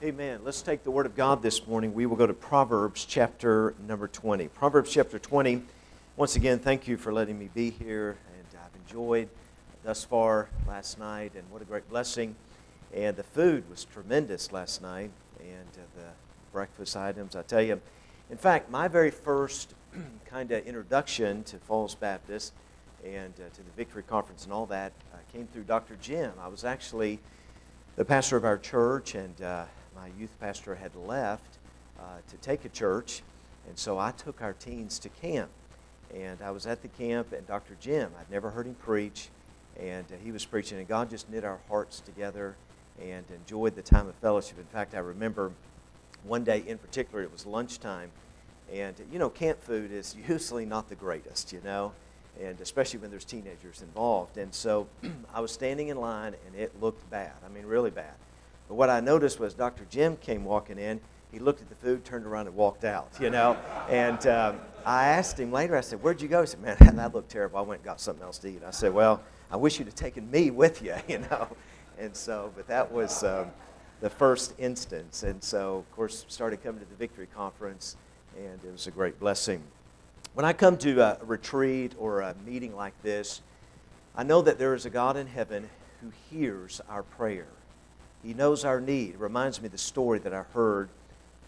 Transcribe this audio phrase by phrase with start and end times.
[0.00, 0.42] Amen.
[0.44, 1.92] Let's take the Word of God this morning.
[1.92, 4.46] We will go to Proverbs chapter number 20.
[4.46, 5.60] Proverbs chapter 20.
[6.16, 9.28] Once again, thank you for letting me be here, and I've enjoyed
[9.82, 12.36] thus far last night, and what a great blessing.
[12.94, 16.10] And the food was tremendous last night, and uh, the
[16.52, 17.80] breakfast items, I tell you.
[18.30, 19.74] In fact, my very first
[20.26, 22.52] kind of introduction to Falls Baptist
[23.04, 25.96] and uh, to the Victory Conference and all that uh, came through Dr.
[26.00, 26.30] Jim.
[26.40, 27.18] I was actually
[27.96, 29.64] the pastor of our church, and uh,
[30.00, 31.58] my youth pastor had left
[31.98, 33.22] uh, to take a church,
[33.66, 35.50] and so I took our teens to camp.
[36.14, 37.76] And I was at the camp, and Dr.
[37.80, 39.28] Jim, I'd never heard him preach,
[39.78, 42.56] and uh, he was preaching, and God just knit our hearts together
[43.02, 44.58] and enjoyed the time of fellowship.
[44.58, 45.52] In fact, I remember
[46.24, 48.10] one day in particular, it was lunchtime,
[48.72, 51.92] and you know, camp food is usually not the greatest, you know,
[52.40, 54.38] and especially when there's teenagers involved.
[54.38, 54.86] And so
[55.34, 57.32] I was standing in line, and it looked bad.
[57.44, 58.14] I mean, really bad.
[58.68, 59.86] But what I noticed was Dr.
[59.90, 61.00] Jim came walking in.
[61.32, 63.56] He looked at the food, turned around, and walked out, you know.
[63.88, 66.40] And um, I asked him later, I said, Where'd you go?
[66.40, 67.58] He said, Man, that looked terrible.
[67.58, 68.62] I went and got something else to eat.
[68.66, 71.48] I said, Well, I wish you'd have taken me with you, you know.
[71.98, 73.50] And so, but that was um,
[74.00, 75.22] the first instance.
[75.22, 77.96] And so, of course, started coming to the Victory Conference,
[78.36, 79.62] and it was a great blessing.
[80.34, 83.42] When I come to a retreat or a meeting like this,
[84.14, 85.68] I know that there is a God in heaven
[86.00, 87.48] who hears our prayer.
[88.22, 89.10] He knows our need.
[89.10, 90.88] It reminds me of the story that I heard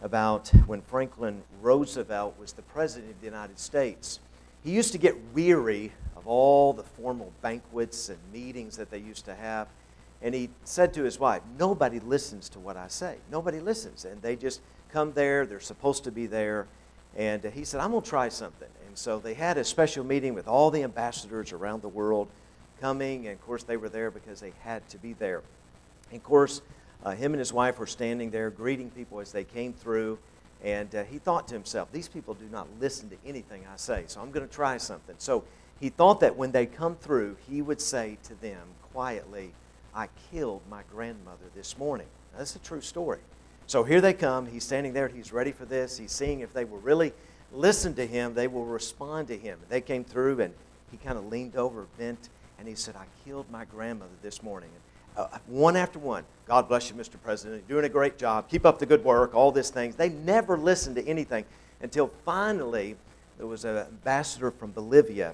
[0.03, 4.21] about when Franklin Roosevelt was the President of the United States.
[4.63, 9.25] He used to get weary of all the formal banquets and meetings that they used
[9.25, 9.69] to have.
[10.23, 13.17] And he said to his wife, Nobody listens to what I say.
[13.31, 14.05] Nobody listens.
[14.05, 14.61] And they just
[14.93, 16.67] come there, they're supposed to be there.
[17.17, 18.69] And he said, I'm going to try something.
[18.87, 22.29] And so they had a special meeting with all the ambassadors around the world
[22.81, 23.27] coming.
[23.27, 25.43] And of course, they were there because they had to be there.
[26.11, 26.63] And of course,
[27.05, 30.19] uh, him and his wife were standing there greeting people as they came through.
[30.63, 34.05] And uh, he thought to himself, These people do not listen to anything I say,
[34.07, 35.15] so I'm going to try something.
[35.19, 35.45] So
[35.81, 38.61] he thought that when they come through, he would say to them
[38.93, 39.53] quietly,
[39.95, 42.07] I killed my grandmother this morning.
[42.33, 43.21] Now, that's a true story.
[43.67, 44.47] So here they come.
[44.47, 45.09] He's standing there.
[45.09, 45.97] He's ready for this.
[45.97, 47.13] He's seeing if they will really
[47.53, 49.59] listen to him, they will respond to him.
[49.69, 50.55] They came through, and
[50.91, 52.29] he kind of leaned over, bent,
[52.59, 54.71] and he said, I killed my grandmother this morning.
[54.73, 54.83] And
[55.17, 56.25] uh, one after one.
[56.47, 57.15] God bless you, Mr.
[57.23, 57.63] President.
[57.69, 58.49] You're doing a great job.
[58.49, 59.95] Keep up the good work, all these things.
[59.95, 61.45] They never listened to anything
[61.81, 62.97] until finally
[63.39, 65.33] there was an ambassador from Bolivia,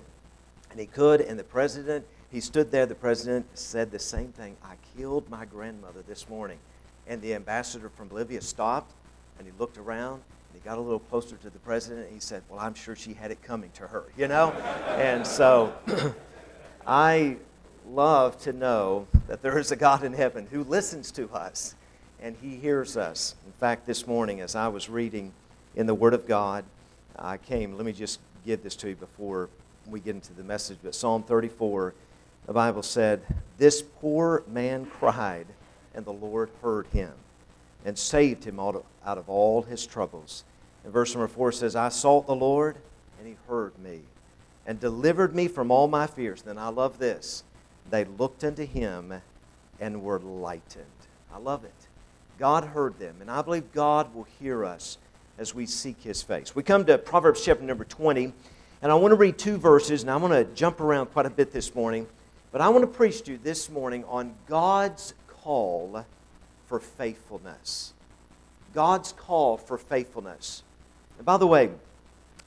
[0.71, 2.87] and he could, and the president, he stood there.
[2.87, 6.59] The president said the same thing I killed my grandmother this morning.
[7.07, 8.93] And the ambassador from Bolivia stopped,
[9.39, 12.21] and he looked around, and he got a little closer to the president, and he
[12.21, 14.51] said, Well, I'm sure she had it coming to her, you know?
[14.99, 15.73] and so
[16.87, 17.37] I
[17.91, 21.75] love to know that there is a God in heaven who listens to us
[22.21, 23.35] and he hears us.
[23.45, 25.33] In fact, this morning, as I was reading
[25.75, 26.65] in the Word of God,
[27.19, 29.49] I came, let me just give this to you before
[29.87, 30.79] we get into the message.
[30.83, 31.95] But Psalm 34,
[32.47, 33.23] the Bible said,
[33.59, 35.47] This poor man cried,
[35.95, 37.13] and the Lord heard him
[37.85, 40.45] and saved him out of all his troubles.
[40.85, 42.77] And verse number 4 says, I sought the Lord,
[43.19, 44.01] and he heard me
[44.67, 46.43] and delivered me from all my fears.
[46.43, 47.45] Then I love this
[47.91, 49.15] they looked unto him
[49.81, 50.85] and were lightened.
[51.33, 51.75] I love it.
[52.39, 54.99] God heard them, and I believe God will hear us
[55.39, 56.55] as we seek his face.
[56.55, 58.33] We come to Proverbs chapter number 20,
[58.83, 61.31] and I want to read two verses, and I want to jump around quite a
[61.31, 62.07] bit this morning,
[62.53, 66.05] but I want to preach to you this morning on God's call
[66.67, 67.93] for faithfulness.
[68.75, 70.63] God's call for faithfulness.
[71.17, 71.71] And by the way,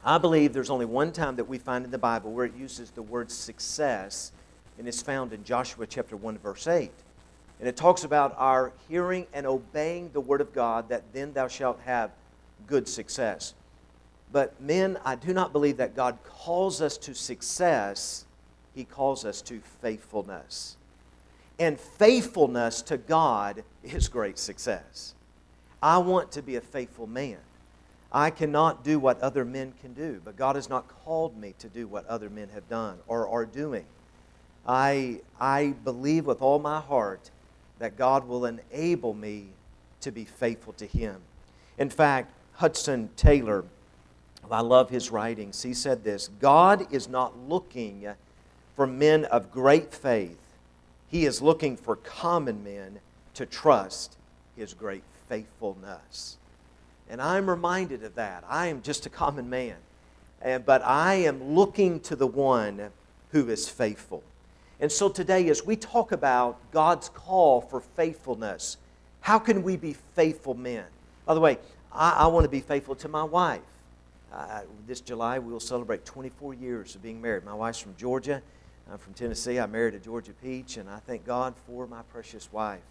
[0.04, 2.92] I believe there's only one time that we find in the Bible where it uses
[2.92, 4.32] the word success
[4.80, 6.90] and it's found in Joshua chapter 1, verse 8.
[7.60, 11.50] And it talks about our hearing and obeying the word of God, that then thou
[11.50, 12.12] shalt have
[12.66, 13.54] good success.
[14.32, 18.26] But, men, I do not believe that God calls us to success,
[18.74, 20.78] He calls us to faithfulness.
[21.60, 25.14] And faithfulness to God is great success.
[25.84, 27.40] I want to be a faithful man.
[28.14, 31.68] I cannot do what other men can do, but God has not called me to
[31.68, 33.86] do what other men have done or are doing.
[34.68, 37.32] I, I believe with all my heart
[37.80, 39.48] that God will enable me
[40.02, 41.22] to be faithful to Him.
[41.78, 43.64] In fact, Hudson Taylor,
[44.52, 48.08] I love his writings, he said this God is not looking
[48.76, 50.40] for men of great faith,
[51.08, 53.00] He is looking for common men
[53.36, 54.18] to trust
[54.56, 56.38] His great faithfulness.
[57.10, 58.44] And I'm reminded of that.
[58.48, 59.78] I am just a common man,
[60.42, 62.90] and, but I am looking to the one
[63.32, 64.24] who is faithful.
[64.80, 68.78] And so today, as we talk about God's call for faithfulness,
[69.22, 70.86] How can we be faithful men?
[71.26, 71.58] By the way,
[71.92, 73.62] I, I want to be faithful to my wife.
[74.32, 77.44] Uh, this July, we will celebrate 24 years of being married.
[77.44, 78.42] My wife's from Georgia.
[78.92, 79.60] I'm from Tennessee.
[79.60, 82.82] I married a Georgia peach, and I thank God for my precious wife.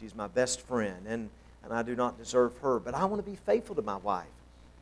[0.00, 1.28] She's my best friend, and,
[1.64, 4.26] and I do not deserve her, but I want to be faithful to my wife.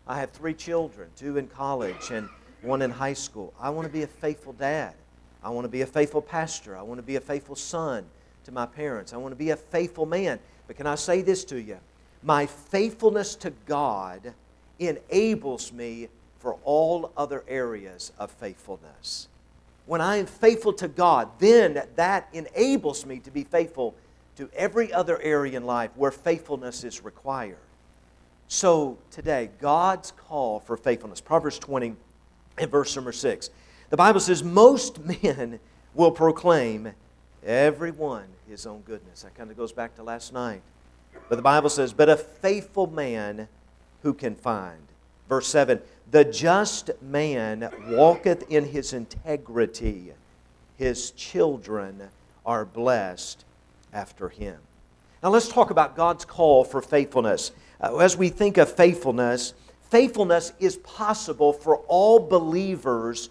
[0.06, 2.28] I have three children, two in college and
[2.62, 3.54] one in high school.
[3.60, 4.94] I want to be a faithful dad.
[5.42, 6.76] I want to be a faithful pastor.
[6.76, 8.04] I want to be a faithful son
[8.44, 9.12] to my parents.
[9.12, 10.38] I want to be a faithful man.
[10.66, 11.78] But can I say this to you?
[12.22, 14.34] My faithfulness to God
[14.78, 16.08] enables me
[16.38, 19.28] for all other areas of faithfulness.
[19.86, 23.94] When I am faithful to God, then that enables me to be faithful
[24.36, 27.58] to every other area in life where faithfulness is required.
[28.48, 31.20] So today, God's call for faithfulness.
[31.20, 31.94] Proverbs 20
[32.58, 33.50] and verse number 6.
[33.90, 35.60] The Bible says, Most men
[35.94, 36.92] will proclaim
[37.44, 39.22] everyone his own goodness.
[39.22, 40.62] That kind of goes back to last night.
[41.28, 43.48] But the Bible says, But a faithful man
[44.02, 44.80] who can find.
[45.28, 50.12] Verse 7 The just man walketh in his integrity,
[50.76, 52.08] his children
[52.46, 53.44] are blessed
[53.92, 54.58] after him.
[55.22, 57.52] Now let's talk about God's call for faithfulness.
[57.80, 59.54] Uh, as we think of faithfulness,
[59.90, 63.28] faithfulness is possible for all believers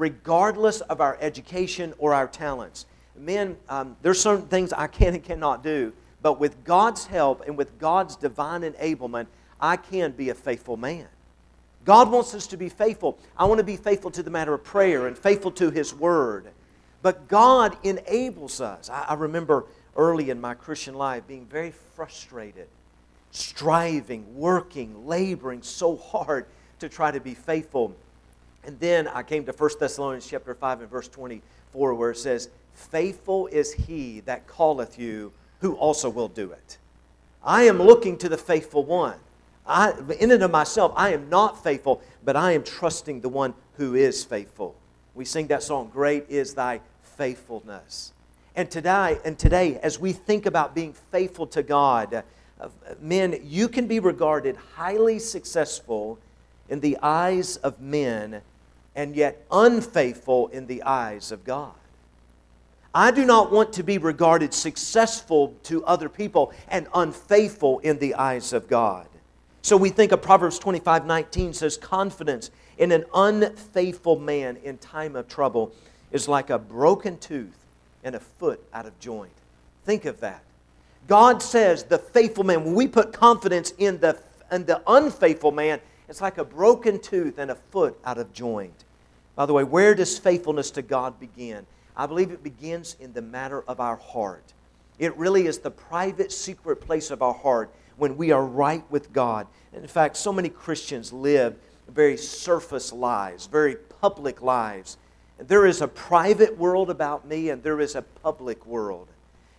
[0.00, 2.86] regardless of our education or our talents.
[3.14, 5.92] Men, um, there's certain things I can and cannot do,
[6.22, 9.26] but with God's help and with God's divine enablement,
[9.60, 11.06] I can be a faithful man.
[11.84, 13.18] God wants us to be faithful.
[13.36, 16.46] I want to be faithful to the matter of prayer and faithful to His Word.
[17.02, 18.88] But God enables us.
[18.88, 22.68] I, I remember early in my Christian life being very frustrated,
[23.32, 26.46] striving, working, laboring so hard
[26.78, 27.94] to try to be faithful.
[28.64, 32.50] And then I came to 1 Thessalonians chapter 5 and verse 24 where it says,
[32.74, 36.78] Faithful is he that calleth you, who also will do it.
[37.42, 39.16] I am looking to the faithful one.
[39.66, 43.54] I, in and of myself, I am not faithful, but I am trusting the one
[43.74, 44.74] who is faithful.
[45.14, 48.12] We sing that song, Great is thy faithfulness.
[48.56, 52.24] And today, and today, as we think about being faithful to God,
[52.60, 52.68] uh,
[53.00, 56.18] men, you can be regarded highly successful
[56.68, 58.42] in the eyes of men
[58.94, 61.74] and yet unfaithful in the eyes of God.
[62.94, 68.14] I do not want to be regarded successful to other people and unfaithful in the
[68.14, 69.06] eyes of God.
[69.62, 75.14] So we think of Proverbs 25 19 says, Confidence in an unfaithful man in time
[75.14, 75.72] of trouble
[76.10, 77.64] is like a broken tooth
[78.02, 79.32] and a foot out of joint.
[79.84, 80.42] Think of that.
[81.06, 84.18] God says the faithful man, when we put confidence in the,
[84.50, 88.84] in the unfaithful man, it's like a broken tooth and a foot out of joint.
[89.36, 91.64] By the way, where does faithfulness to God begin?
[91.96, 94.52] I believe it begins in the matter of our heart.
[94.98, 99.12] It really is the private, secret place of our heart when we are right with
[99.12, 99.46] God.
[99.72, 101.56] In fact, so many Christians live
[101.88, 104.98] very surface lives, very public lives.
[105.38, 109.06] There is a private world about me, and there is a public world.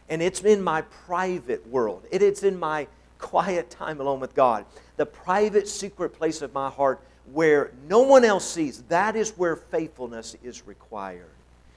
[0.10, 2.88] And it's in my private world, it is in my
[3.22, 4.66] quiet time alone with God,
[4.98, 7.02] the private, secret place of my heart
[7.32, 8.82] where no one else sees.
[8.84, 11.30] That is where faithfulness is required.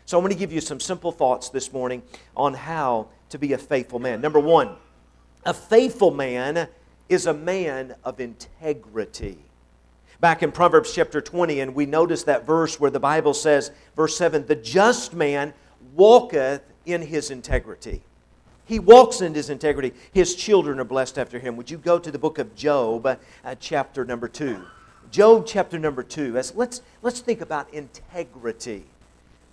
[0.07, 2.03] So I'm going to give you some simple thoughts this morning
[2.37, 4.21] on how to be a faithful man.
[4.21, 4.77] Number one,
[5.45, 6.69] a faithful man
[7.09, 9.39] is a man of integrity
[10.25, 14.17] back in Proverbs chapter 20, and we notice that verse where the Bible says, verse
[14.17, 15.53] 7, the just man
[15.95, 18.01] walketh in his integrity.
[18.67, 19.93] He walks in his integrity.
[20.13, 21.57] His children are blessed after him.
[21.57, 24.65] Would you go to the book of Job, uh, chapter number 2?
[25.11, 26.39] Job, chapter number 2.
[26.39, 28.85] As, let's, let's think about integrity.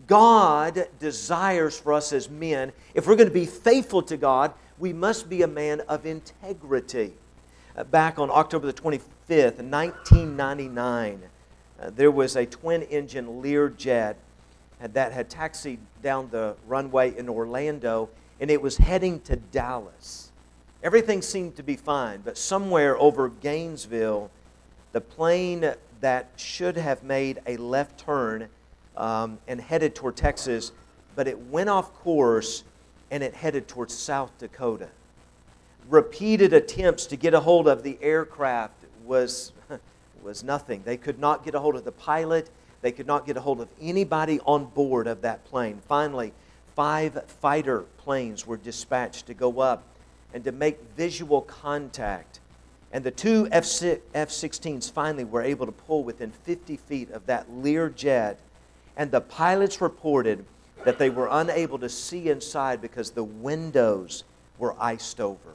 [0.08, 4.94] God desires for us as men, if we're going to be faithful to God, we
[4.94, 7.14] must be a man of integrity.
[7.76, 11.22] Uh, back on October the 25th, 1999,
[11.80, 14.16] uh, there was a twin engine Learjet
[14.80, 18.10] that had taxied down the runway in Orlando
[18.42, 20.32] and it was heading to Dallas.
[20.84, 24.30] Everything seemed to be fine, but somewhere over Gainesville,
[24.92, 28.50] the plane that should have made a left turn
[28.98, 30.74] um, and headed toward Texas,
[31.16, 32.66] but it went off course
[33.10, 34.90] and it headed towards South Dakota
[35.90, 39.52] repeated attempts to get a hold of the aircraft was,
[40.24, 40.82] was nothing.
[40.86, 42.50] They could not get a hold of the pilot.
[42.82, 45.82] They could not get a hold of anybody on board of that plane.
[45.88, 46.34] Finally,
[46.82, 49.84] five fighter planes were dispatched to go up
[50.34, 52.40] and to make visual contact.
[52.92, 57.54] And the two F 16s finally were able to pull within 50 feet of that
[57.54, 58.40] Lear jet.
[58.98, 60.44] And the pilots reported
[60.84, 64.24] that they were unable to see inside because the windows
[64.58, 65.54] were iced over.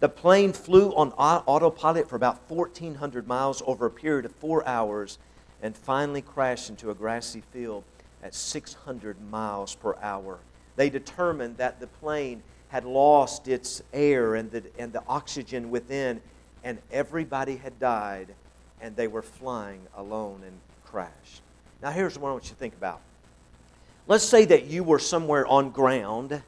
[0.00, 5.16] The plane flew on autopilot for about 1,400 miles over a period of four hours
[5.62, 7.82] and finally crashed into a grassy field
[8.24, 10.38] at 600 miles per hour.
[10.76, 16.20] They determined that the plane had lost its air and the, and the oxygen within,
[16.64, 18.34] and everybody had died,
[18.80, 21.42] and they were flying alone and crashed.
[21.82, 23.00] Now, here's what I want you to think about.
[24.08, 26.42] Let's say that you were somewhere on ground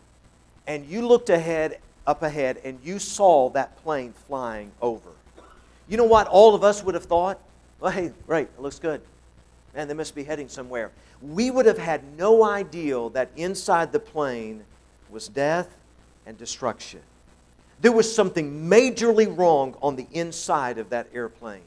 [0.67, 5.11] and you looked ahead, up ahead, and you saw that plane flying over.
[5.89, 7.39] You know what all of us would have thought?
[7.81, 9.01] Well, hey, great, it looks good.
[9.75, 10.91] Man, they must be heading somewhere.
[11.23, 14.65] We would have had no idea that inside the plane
[15.11, 15.77] was death
[16.27, 17.01] and destruction.
[17.81, 21.63] There was something majorly wrong on the inside of that airplane.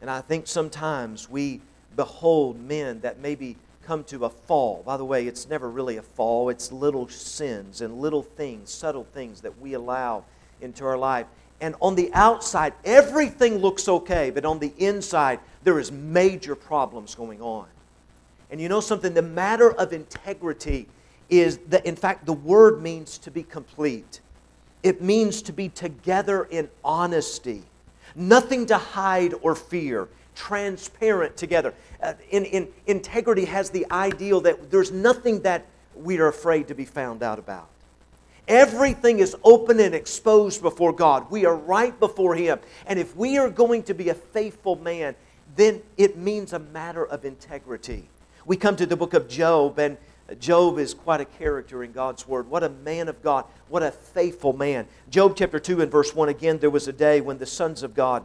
[0.00, 1.60] And I think sometimes we
[1.96, 4.82] behold men that maybe come to a fall.
[4.84, 9.06] By the way, it's never really a fall, it's little sins and little things, subtle
[9.12, 10.24] things that we allow
[10.60, 11.26] into our life.
[11.60, 17.14] And on the outside, everything looks okay, but on the inside, there is major problems
[17.14, 17.66] going on.
[18.52, 19.14] And you know something?
[19.14, 20.86] The matter of integrity
[21.30, 24.20] is that, in fact, the word means to be complete.
[24.82, 27.62] It means to be together in honesty,
[28.14, 31.72] nothing to hide or fear, transparent together.
[32.02, 36.74] Uh, in, in, integrity has the ideal that there's nothing that we are afraid to
[36.74, 37.68] be found out about.
[38.48, 41.30] Everything is open and exposed before God.
[41.30, 42.58] We are right before Him.
[42.86, 45.14] And if we are going to be a faithful man,
[45.56, 48.08] then it means a matter of integrity.
[48.44, 49.96] We come to the book of Job, and
[50.40, 52.48] Job is quite a character in God's Word.
[52.48, 53.44] What a man of God.
[53.68, 54.86] What a faithful man.
[55.10, 57.94] Job chapter 2 and verse 1 again, there was a day when the sons of
[57.94, 58.24] God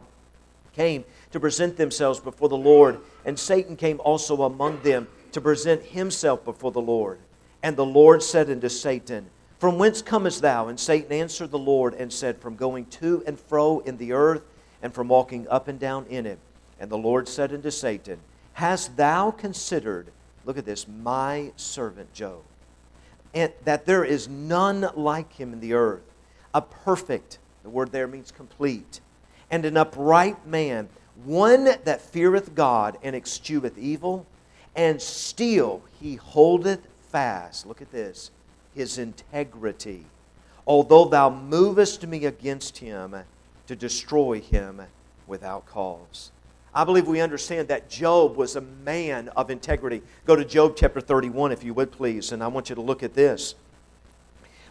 [0.74, 5.82] came to present themselves before the Lord, and Satan came also among them to present
[5.82, 7.18] himself before the Lord.
[7.62, 9.26] And the Lord said unto Satan,
[9.58, 10.68] From whence comest thou?
[10.68, 14.42] And Satan answered the Lord and said, From going to and fro in the earth,
[14.82, 16.38] and from walking up and down in it.
[16.80, 18.20] And the Lord said unto Satan,
[18.58, 20.08] Hast thou considered,
[20.44, 22.42] look at this, my servant Job,
[23.32, 26.02] and that there is none like him in the earth,
[26.52, 29.00] a perfect, the word there means complete,
[29.48, 30.88] and an upright man,
[31.24, 34.26] one that feareth God and escheweth evil,
[34.74, 38.32] and still he holdeth fast, look at this,
[38.74, 40.04] his integrity.
[40.66, 43.14] Although thou movest me against him
[43.68, 44.82] to destroy him
[45.28, 46.32] without cause.
[46.78, 50.00] I believe we understand that Job was a man of integrity.
[50.26, 53.02] Go to Job chapter 31, if you would please, and I want you to look
[53.02, 53.56] at this.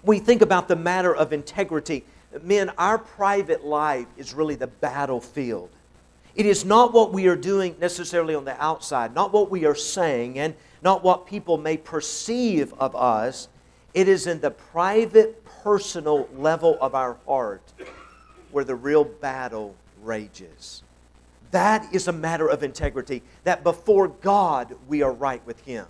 [0.04, 2.06] We think about the matter of integrity,
[2.42, 5.70] men, our private life is really the battlefield.
[6.34, 9.76] It is not what we are doing necessarily on the outside, not what we are
[9.76, 13.50] saying, and not what people may perceive of us.
[13.94, 17.74] It is in the private, personal level of our heart
[18.52, 20.84] where the real battle rages.
[21.52, 25.86] That is a matter of integrity, that before God we are right with Him.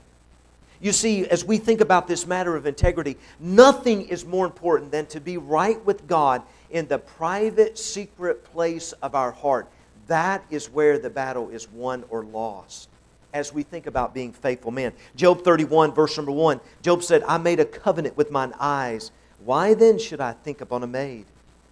[0.80, 5.08] You see, as we think about this matter of integrity, nothing is more important than
[5.08, 9.68] to be right with God in the private, secret place of our heart.
[10.08, 12.90] That is where the battle is won or lost
[13.34, 14.94] as we think about being faithful men.
[15.16, 19.12] Job 31, verse number 1, Job said, I made a covenant with mine eyes.
[19.44, 21.26] Why then should I think upon a maid?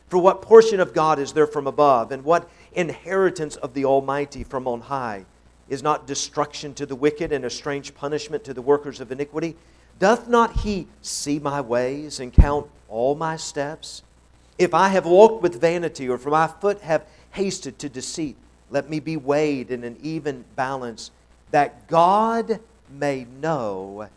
[0.10, 4.44] For what portion of God is there from above, and what inheritance of the Almighty
[4.44, 5.26] from on high?
[5.68, 9.56] Is not destruction to the wicked and a strange punishment to the workers of iniquity?
[9.98, 14.04] Doth not he see my ways and count all my steps?
[14.58, 17.06] If I have walked with vanity, or for my foot have
[17.36, 18.38] hasted to deceit.
[18.72, 21.12] Let me be weighed in an even balance,
[21.52, 24.08] that God may know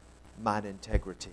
[0.43, 1.33] mine integrity.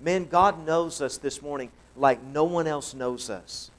[0.00, 3.70] Man, God knows us this morning like no one else knows us.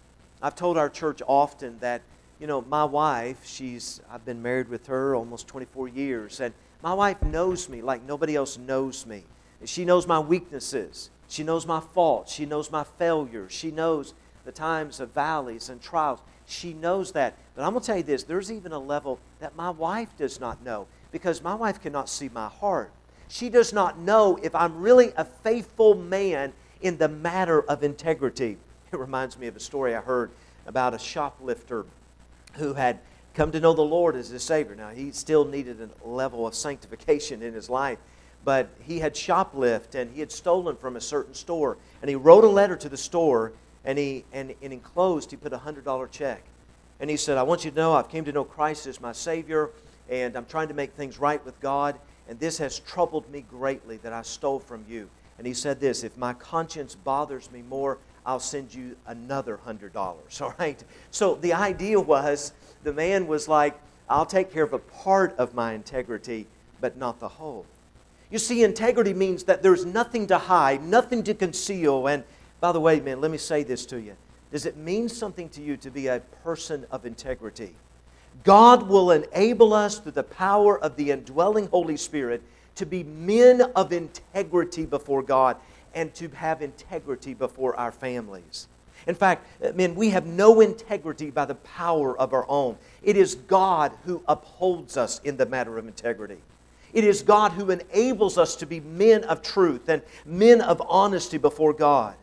[0.42, 2.02] I've told our church often that,
[2.44, 6.94] you know, my wife, she's, I've been married with her almost 24 years, and my
[6.94, 9.24] wife knows me like nobody else knows me.
[9.64, 11.10] She knows my weaknesses.
[11.30, 12.34] She knows my faults.
[12.34, 13.54] She knows my failures.
[13.54, 16.20] She knows the times of valleys and trials.
[16.46, 17.38] She knows that.
[17.56, 20.42] But I'm going to tell you this there's even a level that my wife does
[20.42, 22.92] not know because my wife cannot see my heart.
[23.30, 28.58] She does not know if I'm really a faithful man in the matter of integrity.
[28.92, 30.30] It reminds me of a story I heard
[30.68, 31.86] about a shoplifter
[32.54, 33.00] who had
[33.34, 34.76] come to know the Lord as his Savior.
[34.76, 37.98] Now, he still needed a level of sanctification in his life,
[38.46, 41.78] but he had shoplifted and he had stolen from a certain store.
[42.02, 43.54] And he wrote a letter to the store
[43.86, 46.44] and he and, and enclosed he put a hundred dollar check
[47.00, 49.12] and he said i want you to know i've came to know christ as my
[49.12, 49.70] savior
[50.10, 53.98] and i'm trying to make things right with god and this has troubled me greatly
[53.98, 57.98] that i stole from you and he said this if my conscience bothers me more
[58.26, 59.96] I'll send you another $100.
[60.42, 60.84] All right?
[61.12, 62.54] So the idea was
[62.84, 66.48] the man was like, I'll take care of a part of my integrity,
[66.82, 67.66] but not the whole.
[68.30, 72.08] You see, integrity means that there's nothing to hide, nothing to conceal.
[72.08, 72.24] And
[72.60, 74.16] by the way, man, let me say this to you.
[74.52, 77.76] Does it mean something to you to be a person of integrity?
[78.44, 82.42] God will enable us through the power of the indwelling Holy Spirit
[82.76, 85.58] to be men of integrity before God
[85.94, 88.68] and to have integrity before our families.
[89.06, 92.78] In fact, uh, men, we have no integrity by the power of our own.
[93.02, 96.38] It is God who upholds us in the matter of integrity.
[96.94, 101.38] It is God who enables us to be men of truth and men of honesty
[101.38, 102.16] before God.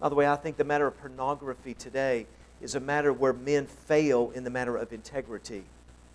[0.00, 2.26] By the way, I think the matter of pornography today
[2.60, 5.64] is a matter where men fail in the matter of integrity.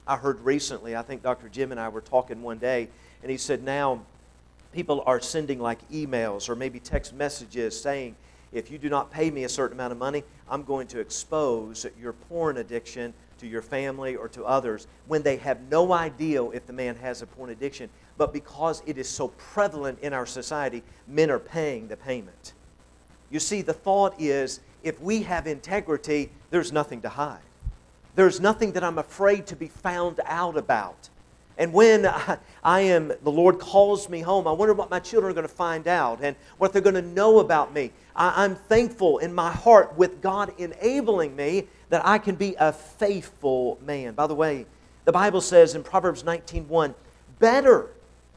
[0.07, 1.49] I heard recently, I think Dr.
[1.49, 2.87] Jim and I were talking one day,
[3.21, 4.01] and he said now
[4.71, 8.15] people are sending like emails or maybe text messages saying,
[8.51, 11.85] if you do not pay me a certain amount of money, I'm going to expose
[11.99, 16.65] your porn addiction to your family or to others when they have no idea if
[16.65, 17.89] the man has a porn addiction.
[18.17, 22.53] But because it is so prevalent in our society, men are paying the payment.
[23.29, 27.41] You see, the thought is if we have integrity, there's nothing to hide.
[28.15, 31.09] There's nothing that I'm afraid to be found out about.
[31.57, 35.31] And when I, I, am, the Lord calls me home, I wonder what my children
[35.31, 37.91] are going to find out and what they're going to know about me.
[38.15, 42.71] I, I'm thankful in my heart with God enabling me that I can be a
[42.71, 44.13] faithful man.
[44.13, 44.65] By the way,
[45.05, 46.93] the Bible says in Proverbs 19:1,
[47.39, 47.89] better,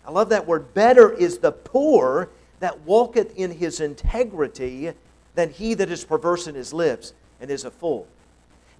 [0.06, 4.92] I love that word, better is the poor that walketh in his integrity
[5.34, 8.06] than he that is perverse in his lips and is a fool.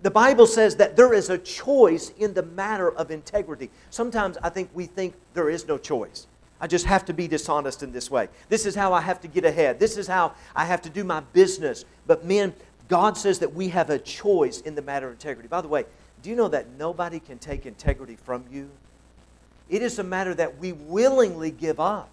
[0.03, 3.71] The Bible says that there is a choice in the matter of integrity.
[3.91, 6.27] Sometimes I think we think there is no choice.
[6.61, 8.29] I just have to be dishonest in this way.
[8.49, 9.79] This is how I have to get ahead.
[9.79, 11.85] This is how I have to do my business.
[12.07, 12.55] But men,
[12.89, 15.49] God says that we have a choice in the matter of integrity.
[15.49, 15.85] By the way,
[16.23, 18.71] do you know that nobody can take integrity from you?
[19.69, 22.11] It is a matter that we willingly give up.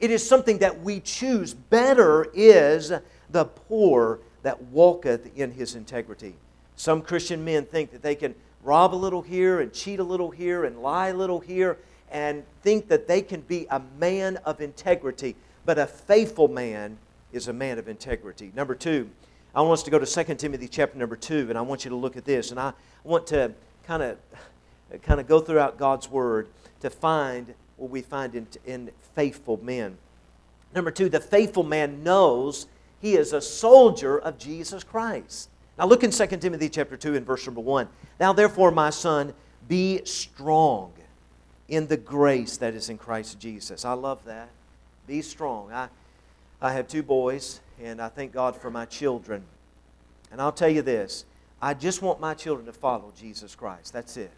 [0.00, 1.54] It is something that we choose.
[1.54, 2.92] Better is
[3.30, 6.34] the poor that walketh in his integrity.
[6.76, 10.30] Some Christian men think that they can rob a little here and cheat a little
[10.30, 11.78] here and lie a little here
[12.10, 15.36] and think that they can be a man of integrity.
[15.64, 16.98] But a faithful man
[17.32, 18.52] is a man of integrity.
[18.54, 19.10] Number two,
[19.54, 21.90] I want us to go to 2 Timothy chapter number 2, and I want you
[21.90, 22.50] to look at this.
[22.50, 22.72] And I
[23.04, 23.52] want to
[23.86, 24.18] kind of
[25.02, 26.48] kind of go throughout God's word
[26.80, 29.98] to find what we find in, in faithful men.
[30.74, 32.66] Number two, the faithful man knows
[33.00, 35.48] he is a soldier of Jesus Christ.
[35.78, 37.88] Now look in 2 Timothy chapter 2 and verse number 1.
[38.20, 39.34] Now therefore, my son,
[39.66, 40.92] be strong
[41.68, 43.84] in the grace that is in Christ Jesus.
[43.84, 44.50] I love that.
[45.06, 45.72] Be strong.
[45.72, 45.88] I,
[46.60, 49.42] I have two boys, and I thank God for my children.
[50.30, 51.24] And I'll tell you this
[51.60, 53.92] I just want my children to follow Jesus Christ.
[53.92, 54.30] That's it.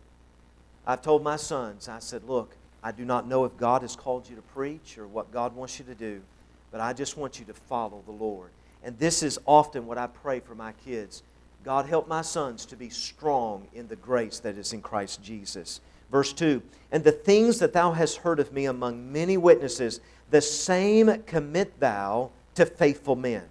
[0.86, 4.28] I've told my sons, I said, look, I do not know if God has called
[4.28, 6.22] you to preach or what God wants you to do,
[6.70, 8.50] but I just want you to follow the Lord.
[8.86, 11.24] And this is often what I pray for my kids.
[11.64, 15.80] God, help my sons to be strong in the grace that is in Christ Jesus.
[16.12, 20.40] Verse 2 And the things that thou hast heard of me among many witnesses, the
[20.40, 23.42] same commit thou to faithful men,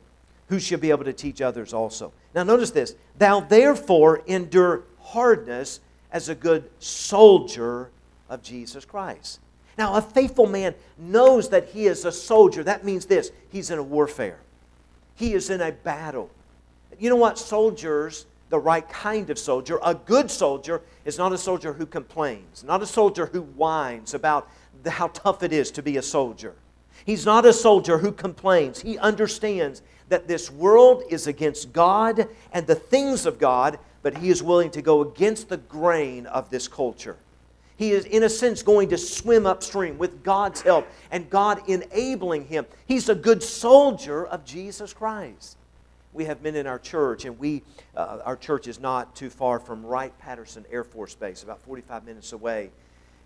[0.48, 2.13] who shall be able to teach others also.
[2.34, 5.82] Now, notice this Thou therefore endure hardness
[6.13, 7.89] as a good soldier
[8.30, 9.41] of Jesus Christ.
[9.78, 12.63] Now, a faithful man knows that he is a soldier.
[12.63, 14.39] That means this he's in a warfare.
[15.15, 16.30] He is in a battle.
[16.99, 17.38] You know what?
[17.38, 22.63] Soldiers, the right kind of soldier, a good soldier, is not a soldier who complains,
[22.63, 24.49] not a soldier who whines about
[24.84, 26.54] the, how tough it is to be a soldier.
[27.06, 28.82] He's not a soldier who complains.
[28.82, 34.30] He understands that this world is against God and the things of God, but he
[34.30, 37.17] is willing to go against the grain of this culture.
[37.78, 42.46] He is, in a sense, going to swim upstream with God's help and God enabling
[42.46, 42.66] him.
[42.86, 45.58] He's a good soldier of Jesus Christ.
[46.14, 47.64] We have men in our church, and we,
[47.98, 52.06] uh, our church is not too far from Wright Patterson Air Force Base, about 45
[52.06, 52.70] minutes away.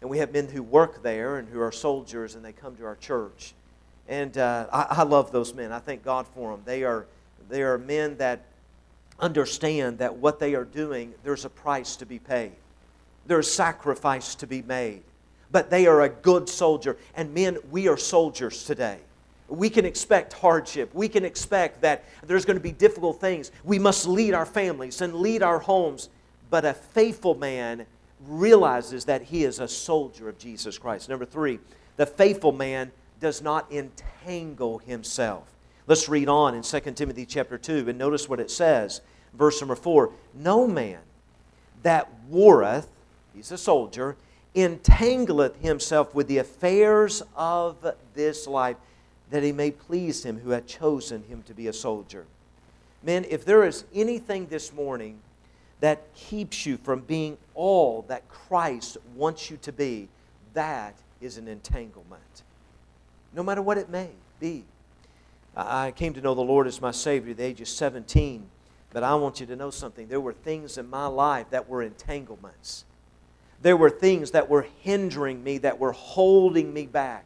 [0.01, 2.85] And we have men who work there and who are soldiers, and they come to
[2.85, 3.53] our church.
[4.07, 5.71] And uh, I, I love those men.
[5.71, 6.63] I thank God for them.
[6.65, 7.05] They are,
[7.49, 8.45] they are men that
[9.19, 12.53] understand that what they are doing, there's a price to be paid
[13.27, 15.03] there's sacrifice to be made.
[15.51, 16.97] But they are a good soldier.
[17.15, 18.99] And men, we are soldiers today.
[19.47, 20.93] We can expect hardship.
[20.93, 23.51] We can expect that there's going to be difficult things.
[23.63, 26.09] We must lead our families and lead our homes.
[26.49, 27.85] But a faithful man
[28.27, 31.09] realizes that he is a soldier of Jesus Christ.
[31.09, 31.59] Number three,
[31.97, 35.43] the faithful man does not entangle himself.
[35.87, 39.01] Let's read on in 2 Timothy chapter 2 and notice what it says.
[39.33, 40.99] Verse number 4 No man
[41.83, 42.87] that warreth,
[43.39, 44.17] he's a soldier,
[44.53, 47.77] entangleth himself with the affairs of
[48.13, 48.75] this life,
[49.31, 52.25] that he may please him who hath chosen him to be a soldier.
[53.01, 55.19] Men, if there is anything this morning
[55.79, 60.09] that keeps you from being all that Christ wants you to be,
[60.53, 62.43] that is an entanglement.
[63.33, 64.09] No matter what it may
[64.41, 64.65] be.
[65.55, 68.45] I came to know the Lord as my Savior at the age of 17,
[68.91, 70.09] but I want you to know something.
[70.09, 72.83] There were things in my life that were entanglements.
[73.61, 77.25] There were things that were hindering me, that were holding me back.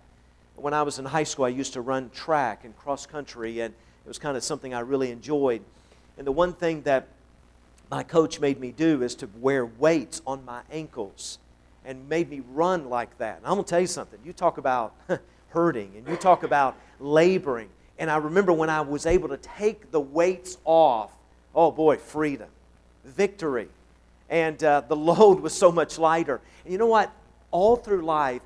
[0.55, 3.73] When I was in high school, I used to run track and cross country, and
[3.73, 5.61] it was kind of something I really enjoyed.
[6.17, 7.07] And the one thing that
[7.89, 11.37] my coach made me do is to wear weights on my ankles
[11.85, 13.37] and made me run like that.
[13.37, 14.19] And I'm going to tell you something.
[14.23, 14.95] You talk about
[15.49, 17.69] hurting and you talk about laboring.
[17.99, 21.11] And I remember when I was able to take the weights off,
[21.53, 22.49] oh boy, freedom,
[23.05, 23.67] victory.
[24.33, 26.41] And uh, the load was so much lighter.
[26.63, 27.11] And you know what?
[27.51, 28.41] All through life,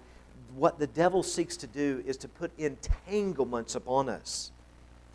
[0.58, 4.52] what the devil seeks to do is to put entanglements upon us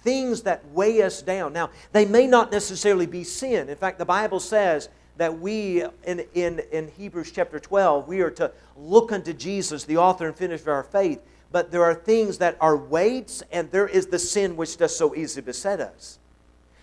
[0.03, 1.53] things that weigh us down.
[1.53, 3.69] Now, they may not necessarily be sin.
[3.69, 8.31] In fact, the Bible says that we, in, in, in Hebrews chapter 12, we are
[8.33, 11.21] to look unto Jesus, the author and finisher of our faith.
[11.53, 15.15] But there are things that are weights, and there is the sin which does so
[15.15, 16.19] easily beset us.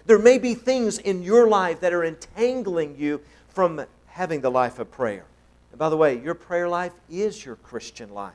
[0.05, 3.21] There may be things in your life that are entangling you
[3.59, 5.25] from having the life of prayer.
[5.71, 8.31] And by the way, your prayer life is your Christian life.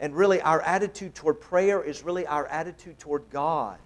[0.00, 3.78] And really, our attitude toward prayer is really our attitude toward God.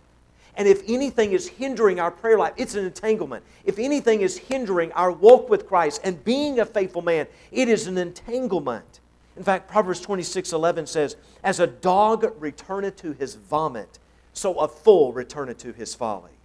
[0.56, 3.44] And if anything is hindering our prayer life, it's an entanglement.
[3.64, 7.86] If anything is hindering our walk with Christ and being a faithful man, it is
[7.86, 8.98] an entanglement.
[9.36, 14.00] In fact, Proverbs 26 11 says, As a dog returneth to his vomit,
[14.32, 16.35] so a fool returneth to his folly.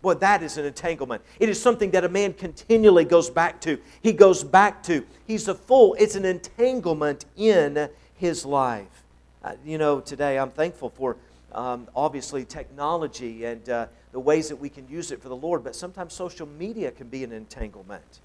[0.00, 1.22] Boy, that is an entanglement.
[1.40, 3.78] It is something that a man continually goes back to.
[4.00, 5.04] He goes back to.
[5.26, 5.96] He's a fool.
[5.98, 9.04] It's an entanglement in his life.
[9.42, 11.16] Uh, you know, today I'm thankful for
[11.52, 15.64] um, obviously technology and uh, the ways that we can use it for the Lord,
[15.64, 18.20] but sometimes social media can be an entanglement.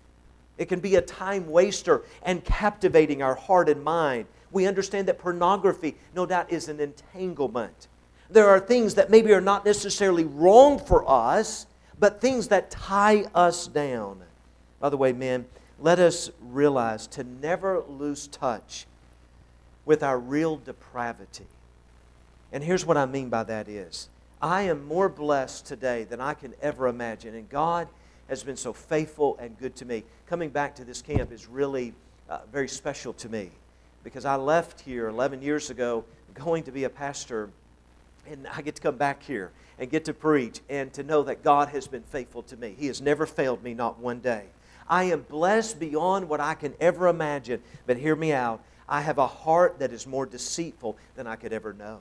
[0.58, 4.28] It can be a time waster and captivating our heart and mind.
[4.52, 7.88] We understand that pornography, no doubt, is an entanglement.
[8.34, 11.68] There are things that maybe are not necessarily wrong for us,
[12.00, 14.22] but things that tie us down.
[14.80, 15.46] By the way, men,
[15.80, 18.88] let us realize to never lose touch
[19.86, 21.46] with our real depravity.
[22.52, 24.10] And here's what I mean by that is
[24.42, 27.36] I am more blessed today than I can ever imagine.
[27.36, 27.88] And God
[28.30, 30.04] has been so faithful and good to me.
[30.28, 31.94] Coming back to this camp is really
[32.30, 33.52] uh, very special to me
[34.04, 37.50] because I left here 11 years ago going to be a pastor,
[38.30, 41.44] and I get to come back here and get to preach and to know that
[41.44, 42.76] God has been faithful to me.
[42.78, 44.46] He has never failed me, not one day.
[44.88, 47.62] I am blessed beyond what I can ever imagine.
[47.86, 48.62] But hear me out.
[48.88, 52.00] I have a heart that is more deceitful than I could ever know.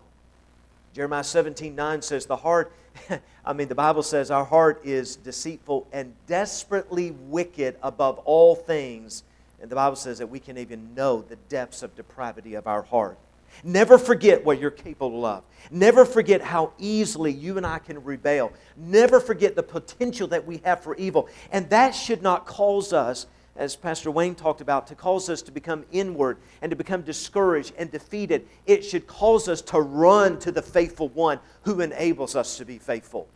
[0.95, 2.73] Jeremiah 17 9 says, The heart,
[3.45, 9.23] I mean, the Bible says our heart is deceitful and desperately wicked above all things.
[9.61, 12.83] And the Bible says that we can even know the depths of depravity of our
[12.83, 13.17] heart.
[13.65, 15.45] Never forget what you're capable of.
[15.71, 18.53] Never forget how easily you and I can rebel.
[18.77, 21.29] Never forget the potential that we have for evil.
[21.51, 25.53] And that should not cause us as Pastor Wayne talked about, to cause us to
[25.53, 28.47] become inward and to become discouraged and defeated.
[28.67, 32.79] It should cause us to run to the faithful one who enables us to be
[32.79, 33.29] faithful,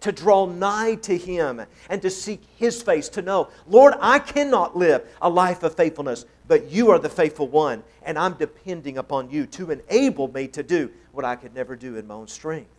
[0.00, 4.76] to draw nigh to him and to seek his face, to know, Lord, I cannot
[4.76, 9.30] live a life of faithfulness, but you are the faithful one, and I'm depending upon
[9.30, 12.70] you to enable me to do what I could never do in my own strength.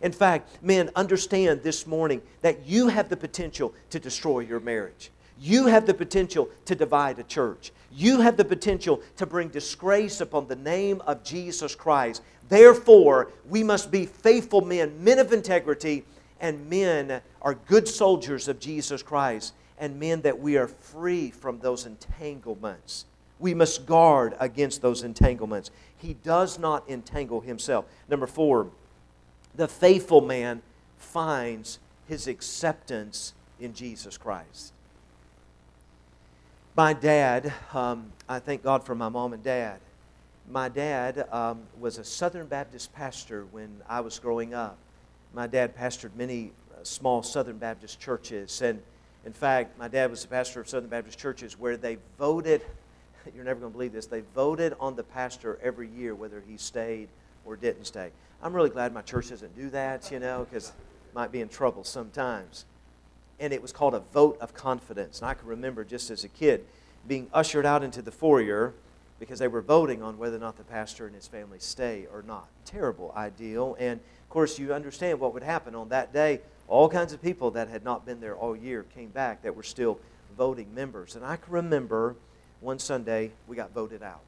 [0.00, 5.10] In fact, men, understand this morning that you have the potential to destroy your marriage.
[5.38, 7.72] You have the potential to divide a church.
[7.92, 12.22] You have the potential to bring disgrace upon the name of Jesus Christ.
[12.48, 16.04] Therefore, we must be faithful men, men of integrity,
[16.42, 21.60] and men are good soldiers of Jesus Christ, and men that we are free from
[21.60, 23.06] those entanglements.
[23.38, 25.70] We must guard against those entanglements.
[25.96, 27.86] He does not entangle himself.
[28.08, 28.70] Number four,
[29.54, 30.62] the faithful man
[30.98, 31.78] finds
[32.08, 34.72] his acceptance in Jesus Christ.
[36.74, 39.78] My dad, um, I thank God for my mom and dad.
[40.50, 44.78] My dad um, was a Southern Baptist pastor when I was growing up.
[45.34, 48.60] My dad pastored many uh, small Southern Baptist churches.
[48.60, 48.82] And
[49.24, 52.62] in fact, my dad was a pastor of Southern Baptist churches where they voted,
[53.34, 56.56] you're never going to believe this, they voted on the pastor every year whether he
[56.56, 57.08] stayed
[57.44, 58.10] or didn't stay.
[58.42, 60.72] I'm really glad my church doesn't do that, you know, because
[61.14, 62.64] might be in trouble sometimes.
[63.38, 65.20] And it was called a vote of confidence.
[65.20, 66.64] And I can remember just as a kid
[67.06, 68.74] being ushered out into the foyer
[69.22, 72.22] because they were voting on whether or not the pastor and his family stay or
[72.22, 72.48] not.
[72.64, 73.76] Terrible ideal.
[73.78, 76.40] And of course, you understand what would happen on that day.
[76.66, 79.62] All kinds of people that had not been there all year came back that were
[79.62, 80.00] still
[80.36, 81.14] voting members.
[81.14, 82.16] And I can remember
[82.58, 84.22] one Sunday we got voted out.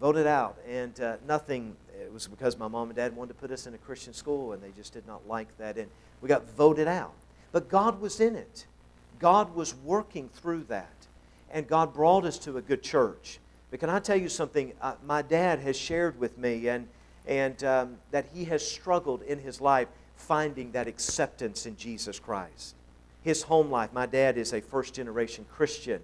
[0.00, 0.56] Voted out.
[0.66, 3.74] And uh, nothing, it was because my mom and dad wanted to put us in
[3.74, 5.76] a Christian school and they just did not like that.
[5.76, 5.88] And
[6.22, 7.12] we got voted out.
[7.52, 8.64] But God was in it,
[9.18, 10.88] God was working through that.
[11.50, 13.40] And God brought us to a good church.
[13.70, 14.72] But can I tell you something?
[14.80, 16.88] Uh, my dad has shared with me and,
[17.26, 22.74] and um, that he has struggled in his life finding that acceptance in Jesus Christ.
[23.22, 26.00] His home life, my dad is a first generation Christian.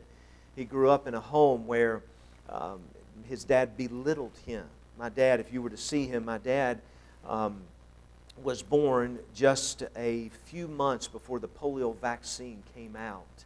[0.55, 2.03] He grew up in a home where
[2.49, 2.81] um,
[3.29, 4.65] his dad belittled him.
[4.99, 6.81] My dad, if you were to see him, my dad
[7.27, 7.57] um,
[8.43, 13.45] was born just a few months before the polio vaccine came out.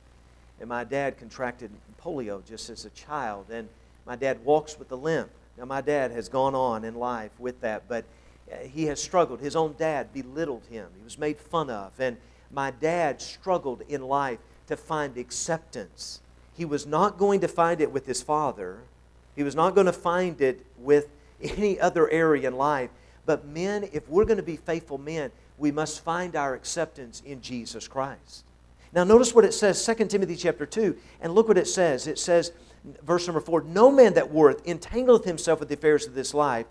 [0.60, 1.70] And my dad contracted
[2.04, 3.46] polio just as a child.
[3.50, 3.68] And
[4.10, 5.30] my dad walks with a limp.
[5.56, 8.04] Now, my dad has gone on in life with that, but
[8.50, 9.38] uh, he has struggled.
[9.38, 11.92] His own dad belittled him, he was made fun of.
[12.00, 12.16] And
[12.50, 16.22] my dad struggled in life to find acceptance.
[16.56, 18.80] He was not going to find it with his father,
[19.36, 21.06] he was not going to find it with
[21.40, 22.90] any other area in life.
[23.26, 27.42] But, men, if we're going to be faithful men, we must find our acceptance in
[27.42, 28.42] Jesus Christ.
[28.92, 32.08] Now, notice what it says, 2 Timothy chapter 2, and look what it says.
[32.08, 32.50] It says,
[33.02, 36.66] verse number 4 No man that worth entangleth himself with the affairs of this life,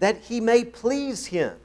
[0.00, 1.56] that he may please him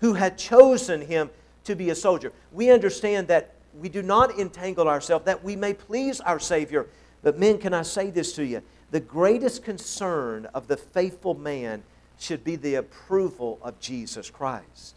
[0.00, 1.30] who had chosen him
[1.64, 2.32] to be a soldier.
[2.52, 6.86] We understand that we do not entangle ourselves, that we may please our Savior.
[7.22, 8.62] But, men, can I say this to you?
[8.90, 11.82] The greatest concern of the faithful man
[12.18, 14.96] should be the approval of Jesus Christ,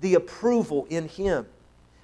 [0.00, 1.46] the approval in Him.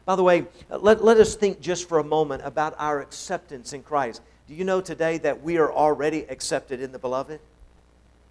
[0.05, 3.83] By the way, let, let us think just for a moment about our acceptance in
[3.83, 4.21] Christ.
[4.47, 7.41] Do you know today that we are already accepted in the beloved?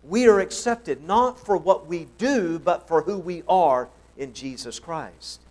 [0.04, 4.80] We are accepted not for what we do, but for who we are in Jesus
[4.80, 5.41] Christ.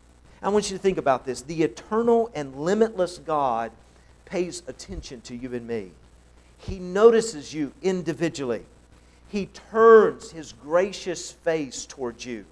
[0.42, 1.42] I want you to think about this.
[1.42, 3.72] The eternal and limitless God
[4.24, 5.92] pays attention to you and me.
[6.58, 8.64] He notices you individually.
[9.28, 12.44] He turns his gracious face towards you.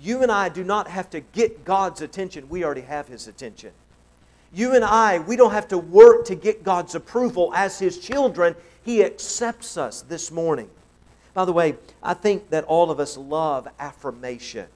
[0.00, 3.72] You and I do not have to get God's attention, we already have his attention.
[4.52, 8.54] You and I, we don't have to work to get God's approval as his children.
[8.82, 10.70] He accepts us this morning.
[11.34, 14.66] By the way, I think that all of us love affirmation.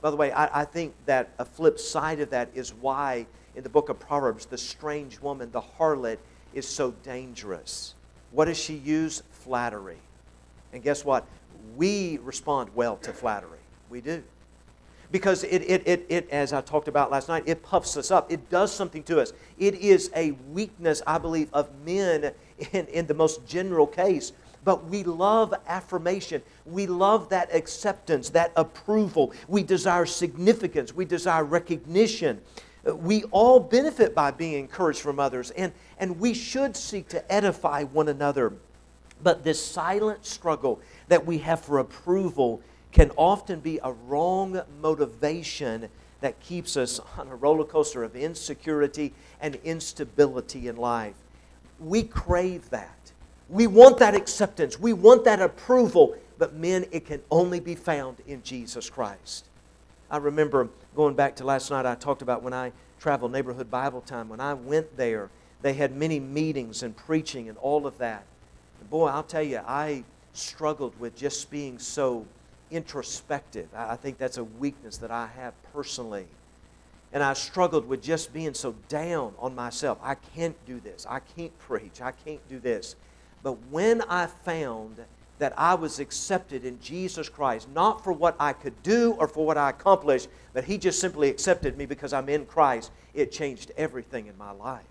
[0.00, 3.62] By the way, I, I, think that a flip side of that is why in
[3.62, 6.18] the book of Proverbs, the strange woman, the harlot,
[6.54, 7.94] is so dangerous.
[8.30, 9.22] What does she use?
[9.30, 9.98] Flattery.
[10.72, 11.26] And guess what?
[11.76, 13.58] We respond well to flattery.
[13.90, 14.22] We do.
[15.12, 18.30] Because it, it, it, it, as I talked about last night, it puffs us up.
[18.30, 19.32] It does something to us.
[19.58, 22.32] It is a weakness, I believe, of men
[22.72, 24.32] in, in the most general case.
[24.64, 26.42] But we love affirmation.
[26.66, 29.32] We love that acceptance, that approval.
[29.48, 30.94] We desire significance.
[30.94, 32.40] We desire recognition.
[32.86, 37.32] Uh, we all benefit by being encouraged from others, and, and we should seek to
[37.32, 38.52] edify one another.
[39.22, 45.88] But this silent struggle that we have for approval can often be a wrong motivation
[46.20, 51.14] that keeps us on a roller coaster of insecurity and instability in life.
[51.78, 53.12] We crave that.
[53.48, 54.78] We want that acceptance.
[54.78, 56.16] We want that approval.
[56.38, 59.46] But, men, it can only be found in Jesus Christ.
[60.10, 64.00] I remember going back to last night, I talked about when I traveled neighborhood Bible
[64.00, 64.28] time.
[64.28, 65.30] When I went there,
[65.62, 68.24] they had many meetings and preaching and all of that.
[68.80, 72.26] And boy, I'll tell you, I struggled with just being so
[72.70, 73.68] introspective.
[73.74, 76.26] I think that's a weakness that I have personally.
[77.12, 79.98] And I struggled with just being so down on myself.
[80.02, 81.06] I can't do this.
[81.08, 82.00] I can't preach.
[82.00, 82.94] I can't do this.
[83.42, 85.04] But when I found
[85.40, 89.44] that I was accepted in Jesus Christ, not for what I could do or for
[89.44, 93.72] what I accomplished, but He just simply accepted me because I'm in Christ, it changed
[93.76, 94.84] everything in my life.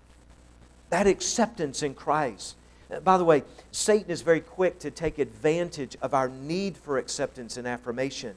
[0.90, 2.56] That acceptance in Christ.
[3.04, 7.56] By the way, Satan is very quick to take advantage of our need for acceptance
[7.56, 8.34] and affirmation.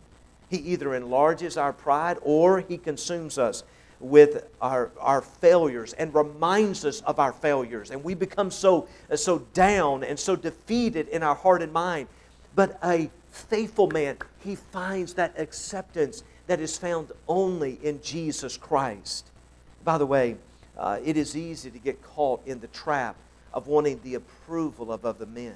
[0.50, 3.64] He either enlarges our pride or he consumes us
[4.00, 7.90] with our, our failures and reminds us of our failures.
[7.90, 12.08] And we become so, so down and so defeated in our heart and mind.
[12.56, 19.32] But a faithful man, he finds that acceptance that is found only in Jesus Christ.
[19.84, 20.36] By the way,
[20.78, 23.16] uh, it is easy to get caught in the trap
[23.54, 25.56] of wanting the approval of other men.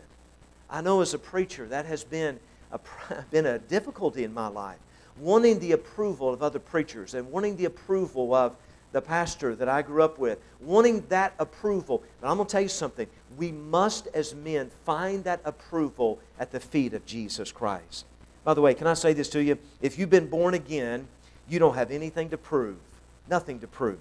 [0.69, 2.39] I know as a preacher that has been
[2.71, 2.79] a,
[3.31, 4.77] been a difficulty in my life.
[5.19, 8.55] Wanting the approval of other preachers and wanting the approval of
[8.91, 12.03] the pastor that I grew up with, wanting that approval.
[12.21, 13.07] But I'm going to tell you something.
[13.35, 18.05] We must, as men, find that approval at the feet of Jesus Christ.
[18.43, 19.57] By the way, can I say this to you?
[19.81, 21.07] If you've been born again,
[21.49, 22.77] you don't have anything to prove,
[23.29, 23.99] nothing to prove.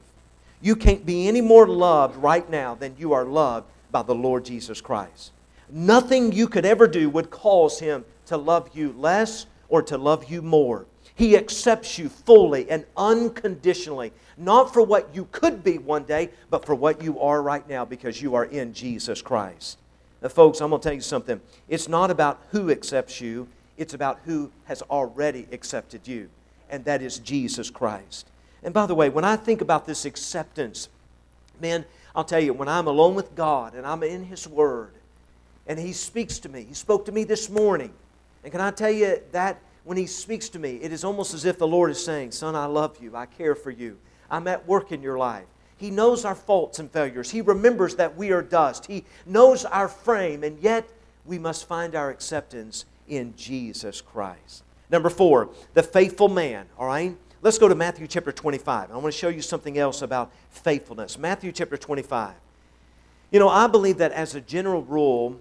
[0.61, 4.44] You can't be any more loved right now than you are loved by the Lord
[4.44, 5.33] Jesus Christ.
[5.70, 10.31] Nothing you could ever do would cause Him to love you less or to love
[10.31, 10.87] you more.
[11.14, 16.64] He accepts you fully and unconditionally, not for what you could be one day, but
[16.64, 19.79] for what you are right now because you are in Jesus Christ.
[20.22, 21.40] Now, folks, I'm going to tell you something.
[21.68, 26.29] It's not about who accepts you, it's about who has already accepted you,
[26.68, 28.27] and that is Jesus Christ.
[28.62, 30.88] And by the way, when I think about this acceptance,
[31.61, 31.85] man,
[32.17, 34.95] I'll tell you, when I'm alone with God and I'm in His Word
[35.67, 37.93] and He speaks to me, He spoke to me this morning.
[38.43, 41.45] And can I tell you that when He speaks to me, it is almost as
[41.45, 43.99] if the Lord is saying, Son, I love you, I care for you,
[44.31, 45.45] I'm at work in your life.
[45.77, 47.31] He knows our faults and failures.
[47.31, 48.87] He remembers that we are dust.
[48.87, 50.89] He knows our frame, and yet
[51.27, 54.63] we must find our acceptance in Jesus Christ.
[54.91, 57.15] Number four, the faithful man, all right?
[57.42, 58.90] Let's go to Matthew chapter 25.
[58.90, 61.18] I want to show you something else about faithfulness.
[61.18, 62.33] Matthew chapter 25.
[63.31, 65.38] You know, I believe that as a general rule,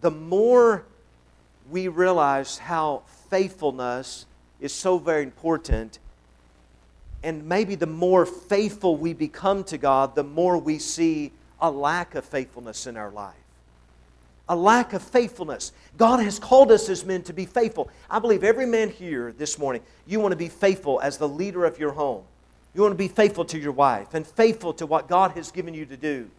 [0.00, 0.84] the more
[1.70, 4.26] we realize how faithfulness
[4.60, 6.00] is so very important,
[7.22, 12.16] and maybe the more faithful we become to God, the more we see a lack
[12.16, 13.45] of faithfulness in our life
[14.48, 15.72] a lack of faithfulness.
[15.96, 17.90] God has called us as men to be faithful.
[18.08, 21.64] I believe every man here this morning, you want to be faithful as the leader
[21.64, 22.22] of your home.
[22.74, 25.74] You want to be faithful to your wife and faithful to what God has given
[25.74, 26.30] you to do.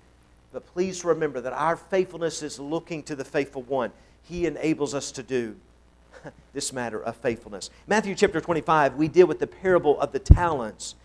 [0.54, 3.91] But please remember that our faithfulness is looking to the faithful one.
[4.24, 5.56] He enables us to do
[6.54, 7.70] this matter of faithfulness.
[7.88, 10.96] Matthew chapter 25, we deal with the parable of the talents.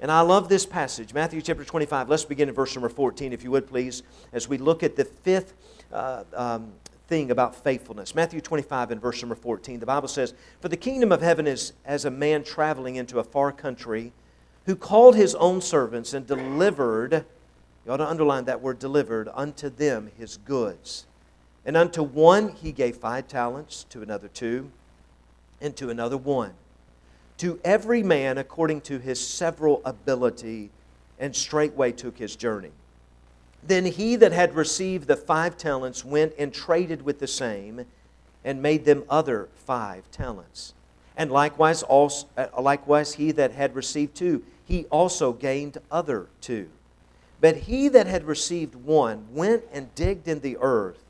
[0.00, 2.08] And I love this passage, Matthew chapter 25.
[2.08, 5.04] Let's begin in verse number 14, if you would please, as we look at the
[5.04, 5.54] fifth
[5.92, 6.72] uh, um,
[7.08, 8.14] thing about faithfulness.
[8.14, 11.72] Matthew 25 and verse number 14, the Bible says, For the kingdom of heaven is
[11.84, 14.12] as a man traveling into a far country
[14.66, 17.24] who called his own servants and delivered,
[17.84, 21.06] you ought to underline that word delivered, unto them his goods.
[21.64, 24.70] And unto one he gave five talents, to another two,
[25.60, 26.52] and to another one.
[27.38, 30.70] To every man according to his several ability,
[31.18, 32.70] and straightway took his journey.
[33.62, 37.84] Then he that had received the five talents went and traded with the same
[38.44, 40.74] and made them other five talents.
[41.16, 46.70] And likewise, also, uh, likewise he that had received two, he also gained other two.
[47.40, 51.04] But he that had received one went and digged in the earth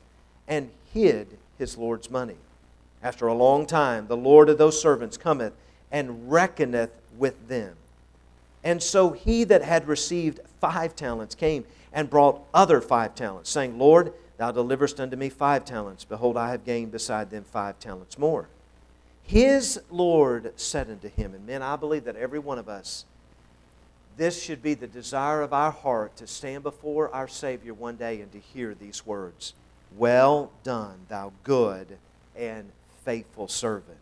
[0.47, 2.37] and hid his Lord's money.
[3.03, 5.53] After a long time, the Lord of those servants cometh
[5.91, 7.75] and reckoneth with them.
[8.63, 13.77] And so he that had received five talents came and brought other five talents, saying,
[13.77, 16.03] Lord, thou deliverest unto me five talents.
[16.05, 18.47] Behold, I have gained beside them five talents more.
[19.23, 23.05] His Lord said unto him, and men, I believe that every one of us,
[24.17, 28.21] this should be the desire of our heart to stand before our Savior one day
[28.21, 29.53] and to hear these words
[29.97, 31.97] Well done, thou good
[32.35, 32.71] and
[33.05, 33.97] faithful servant.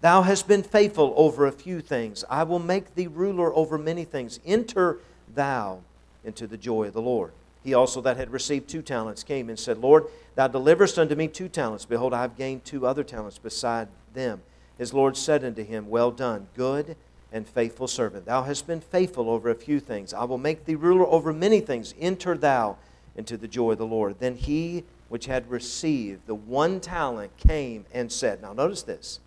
[0.00, 2.24] Thou hast been faithful over a few things.
[2.28, 4.40] I will make thee ruler over many things.
[4.44, 4.98] Enter
[5.32, 5.80] thou
[6.24, 7.32] into the joy of the Lord.
[7.62, 11.28] He also that had received two talents came and said, Lord, thou deliverest unto me
[11.28, 11.84] two talents.
[11.84, 14.42] Behold, I have gained two other talents beside them.
[14.78, 16.96] His Lord said unto him, Well done, good
[17.32, 18.26] and faithful servant.
[18.26, 20.12] Thou hast been faithful over a few things.
[20.12, 21.94] I will make thee ruler over many things.
[22.00, 22.78] Enter thou
[23.16, 24.18] into the joy of the Lord.
[24.18, 29.20] Then he which had received the one talent came and said, Now notice this,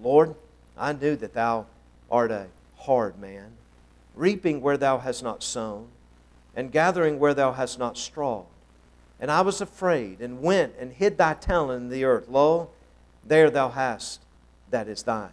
[0.00, 0.34] Lord,
[0.76, 1.66] I knew that thou
[2.10, 3.52] art a hard man,
[4.14, 5.88] reaping where thou hast not sown
[6.58, 8.42] and gathering where thou hast not straw.
[9.20, 12.28] And I was afraid, and went and hid thy talent in the earth.
[12.28, 12.70] Lo,
[13.24, 14.22] there thou hast
[14.70, 15.30] that is thine.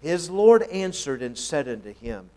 [0.00, 2.30] His Lord answered and said unto him,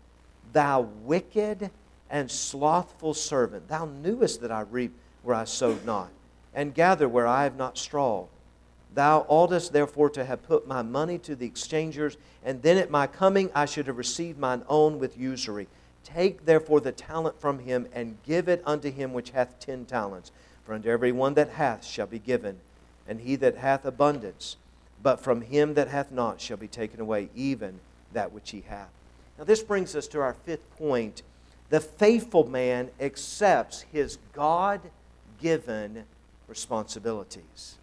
[0.52, 1.72] Thou wicked
[2.08, 4.94] and slothful servant, thou knewest that I reap
[5.24, 6.10] where I sowed not,
[6.54, 8.28] and gather where I have not strawed.
[8.94, 13.08] Thou oughtest therefore to have put my money to the exchangers, and then at my
[13.08, 15.66] coming I should have received mine own with usury.
[16.04, 20.30] Take therefore the talent from him and give it unto him which hath ten talents.
[20.64, 22.60] For unto every one that hath shall be given,
[23.08, 24.56] and he that hath abundance.
[25.02, 27.80] But from him that hath not shall be taken away even
[28.12, 28.88] that which he hath.
[29.36, 31.22] Now, this brings us to our fifth point.
[31.70, 34.80] The faithful man accepts his God
[35.40, 36.04] given
[36.48, 37.76] responsibilities.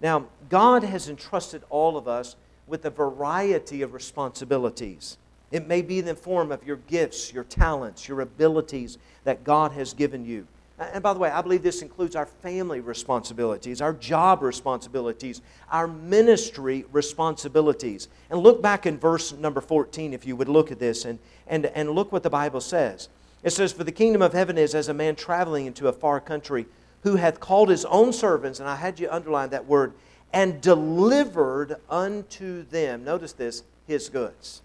[0.00, 5.16] Now, God has entrusted all of us with a variety of responsibilities.
[5.50, 9.72] It may be in the form of your gifts, your talents, your abilities that God
[9.72, 10.46] has given you.
[10.78, 15.40] And by the way, I believe this includes our family responsibilities, our job responsibilities,
[15.70, 18.08] our ministry responsibilities.
[18.28, 21.66] And look back in verse number 14, if you would look at this, and, and,
[21.66, 23.08] and look what the Bible says.
[23.42, 26.20] It says, For the kingdom of heaven is as a man traveling into a far
[26.20, 26.66] country
[27.02, 29.94] who hath called his own servants, and I had you underline that word,
[30.32, 34.60] and delivered unto them, notice this, his goods.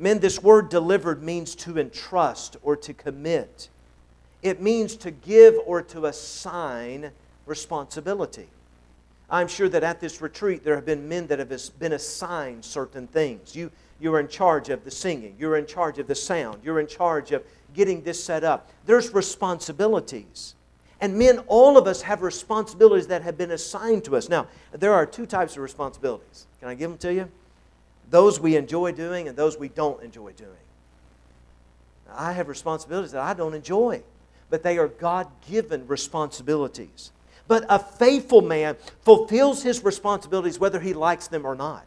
[0.00, 3.68] Men, this word delivered means to entrust or to commit.
[4.42, 7.10] It means to give or to assign
[7.44, 8.48] responsibility.
[9.28, 13.08] I'm sure that at this retreat there have been men that have been assigned certain
[13.08, 13.54] things.
[13.54, 13.70] You,
[14.00, 17.32] you're in charge of the singing, you're in charge of the sound, you're in charge
[17.32, 17.44] of
[17.74, 18.70] getting this set up.
[18.86, 20.54] There's responsibilities.
[21.02, 24.30] And men, all of us have responsibilities that have been assigned to us.
[24.30, 26.46] Now, there are two types of responsibilities.
[26.58, 27.28] Can I give them to you?
[28.10, 30.50] Those we enjoy doing and those we don't enjoy doing.
[32.12, 34.02] I have responsibilities that I don't enjoy
[34.50, 37.12] but they are God given responsibilities.
[37.48, 41.86] But a faithful man fulfills his responsibilities whether he likes them or not.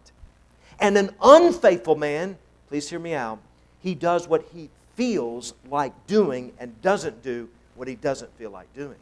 [0.80, 2.38] And an unfaithful man,
[2.70, 3.40] please hear me out,
[3.82, 8.74] he does what he feels like doing and doesn't do what he doesn't feel like
[8.74, 8.98] doing.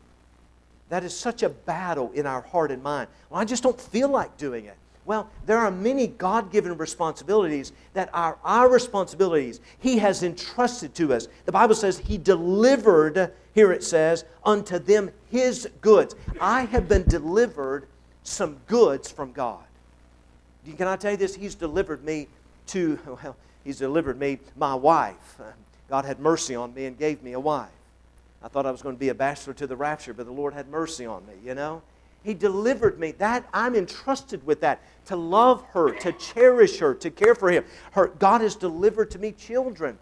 [0.90, 3.08] That is such a battle in our heart and mind.
[3.30, 4.76] Well, I just don't feel like doing it.
[5.06, 9.60] Well, there are many God given responsibilities that are our responsibilities.
[9.80, 11.28] He has entrusted to us.
[11.46, 16.16] The Bible says He delivered, here it says, unto them His goods.
[16.40, 17.88] I have been delivered
[18.24, 19.64] some goods from God.
[20.78, 21.34] Can I tell you this?
[21.34, 22.28] He's delivered me
[22.68, 25.40] to, well, He's delivered me my wife.
[25.90, 27.70] God had mercy on me and gave me a wife.
[28.44, 30.54] I thought I was going to be a bachelor to the rapture, but the Lord
[30.54, 31.82] had mercy on me, you know?
[32.24, 33.12] He delivered me.
[33.14, 37.66] That I'm entrusted with that to love her, to cherish her, to care for him.
[37.92, 39.98] Her, God has delivered to me children.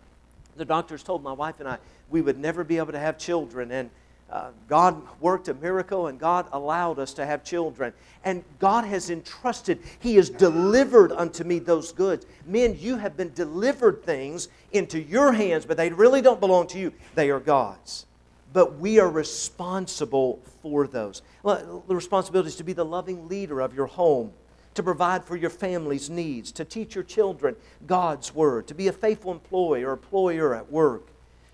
[0.58, 1.78] The doctors told my wife and I
[2.10, 3.90] we would never be able to have children, and
[4.32, 7.94] uh, God worked a miracle, and God allowed us to have children.
[8.24, 12.26] And God has entrusted, He has delivered unto me those goods.
[12.46, 16.80] Men, you have been delivered things into your hands, but they really don't belong to
[16.80, 16.94] you.
[17.16, 18.06] They are God's
[18.52, 21.22] but we are responsible for those.
[21.44, 24.32] The responsibility is to be the loving leader of your home,
[24.76, 27.56] to provide for your family's needs, to teach your children
[27.88, 31.08] God's word, to be a faithful employee or employer at work,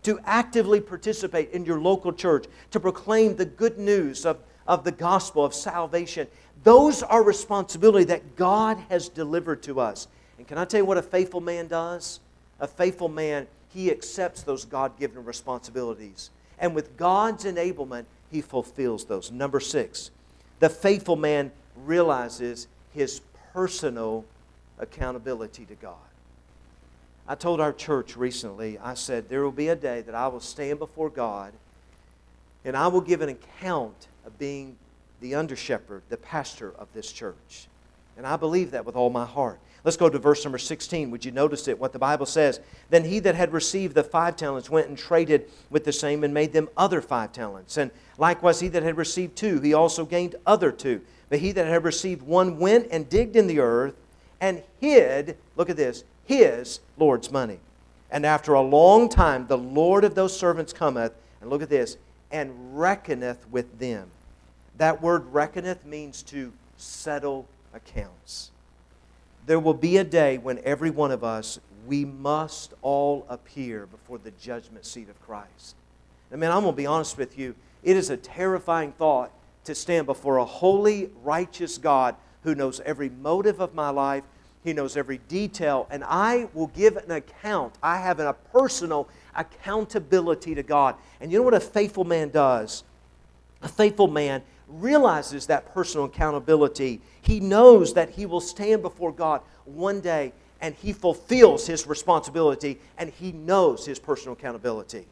[0.04, 4.38] to actively participate in your local church, to proclaim the good news of,
[4.68, 6.28] of the gospel of salvation.
[6.64, 10.08] Those are responsibility that God has delivered to us.
[10.38, 12.20] And can I tell you what a faithful man does?
[12.60, 19.06] A faithful man, he accepts those God given responsibilities and with God's enablement, he fulfills
[19.06, 19.32] those.
[19.32, 20.12] Number six,
[20.60, 23.22] the faithful man realizes his
[23.54, 24.26] personal
[24.80, 25.96] accountability to God.
[27.28, 30.40] I told our church recently, I said, there will be a day that I will
[30.40, 31.54] stand before God
[32.64, 34.78] and I will give an account of being
[35.22, 37.68] the under shepherd, the pastor of this church.
[38.18, 39.60] And I believe that with all my heart.
[39.86, 41.12] Let's go to verse number 16.
[41.12, 41.80] Would you notice it?
[41.80, 42.60] What the Bible says.
[42.90, 46.34] Then he that had received the five talents went and traded with the same and
[46.34, 47.78] made them other five talents.
[47.78, 51.02] And likewise, he that had received two, he also gained other two.
[51.30, 53.94] But he that had received one went and digged in the earth
[54.42, 57.60] and hid, look at this, his Lord's money.
[58.10, 61.98] And after a long time, the Lord of those servants cometh, and look at this,
[62.32, 64.10] and reckoneth with them.
[64.78, 68.50] That word reckoneth means to settle accounts
[69.46, 74.18] there will be a day when every one of us, we must all appear before
[74.18, 75.76] the judgment seat of Christ.
[76.32, 77.56] I mean, I'm going to be honest with you.
[77.84, 79.32] It is a terrifying thought
[79.66, 84.24] to stand before a holy, righteous God who knows every motive of my life.
[84.64, 87.76] He knows every detail, and I will give an account.
[87.84, 90.96] I have a personal accountability to God.
[91.22, 92.84] And you know what a faithful man does?
[93.62, 97.02] A faithful man realizes that personal accountability.
[97.22, 102.80] He knows that he will stand before God one day and he fulfills his responsibility
[102.98, 105.06] and he knows his personal accountability.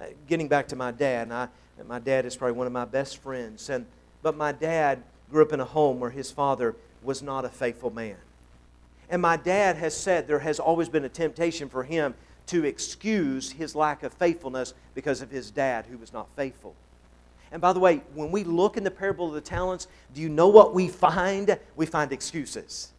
[0.00, 1.48] Uh, getting back to my dad, I,
[1.86, 3.86] my dad is probably one of my best friends, and,
[4.22, 7.90] but my dad grew up in a home where his father was not a faithful
[7.90, 8.16] man.
[9.10, 12.14] And my dad has said there has always been a temptation for him
[12.46, 16.74] to excuse his lack of faithfulness because of his dad who was not faithful.
[17.54, 20.28] And by the way, when we look in the parable of the talents, do you
[20.28, 21.56] know what we find?
[21.76, 22.92] We find excuses.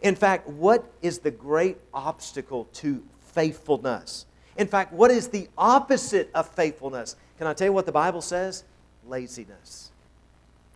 [0.00, 4.24] In fact, what is the great obstacle to faithfulness?
[4.56, 7.16] In fact, what is the opposite of faithfulness?
[7.36, 8.64] Can I tell you what the Bible says?
[9.06, 9.90] Laziness.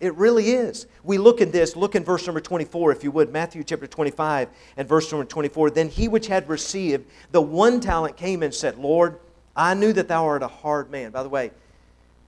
[0.00, 0.86] It really is.
[1.02, 4.50] We look at this, look in verse number 24, if you would, Matthew chapter 25
[4.76, 5.70] and verse number 24.
[5.70, 9.18] Then he which had received the one talent came and said, Lord,
[9.56, 11.10] I knew that thou art a hard man.
[11.10, 11.52] By the way,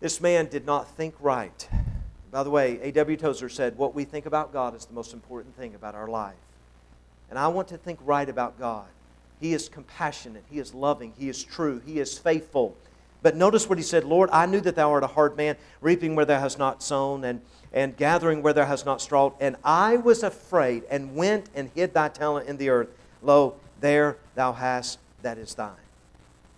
[0.01, 1.69] this man did not think right.
[2.31, 3.17] By the way, A.W.
[3.17, 6.35] Tozer said, What we think about God is the most important thing about our life.
[7.31, 8.87] And I want to think right about God.
[9.41, 12.77] He is compassionate, He is loving, He is true, He is faithful.
[13.23, 16.15] But notice what he said Lord, I knew that thou art a hard man, reaping
[16.15, 17.41] where thou hast not sown, and,
[17.73, 19.33] and gathering where thou hast not strawed.
[19.41, 22.89] And I was afraid, and went and hid thy talent in the earth.
[23.23, 25.73] Lo, there thou hast, that is thine.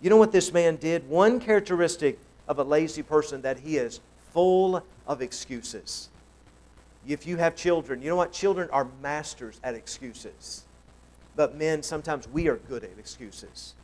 [0.01, 1.09] You know what this man did?
[1.09, 2.19] One characteristic
[2.49, 4.01] of a lazy person that he is
[4.33, 6.09] full of excuses.
[7.07, 8.33] If you have children, you know what?
[8.33, 10.65] Children are masters at excuses.
[11.35, 13.75] But men, sometimes we are good at excuses.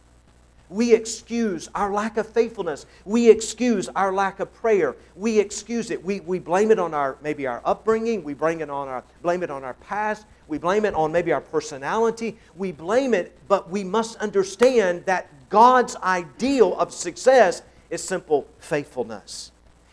[0.67, 2.87] We excuse our lack of faithfulness.
[3.05, 4.95] We excuse our lack of prayer.
[5.15, 6.03] We excuse it.
[6.03, 8.23] We, we blame it on our maybe our upbringing.
[8.23, 10.25] We blame it on our blame it on our past.
[10.47, 12.37] We blame it on maybe our personality.
[12.55, 17.61] We blame it, but we must understand that God's ideal of success
[17.97, 19.51] simple faithfulness.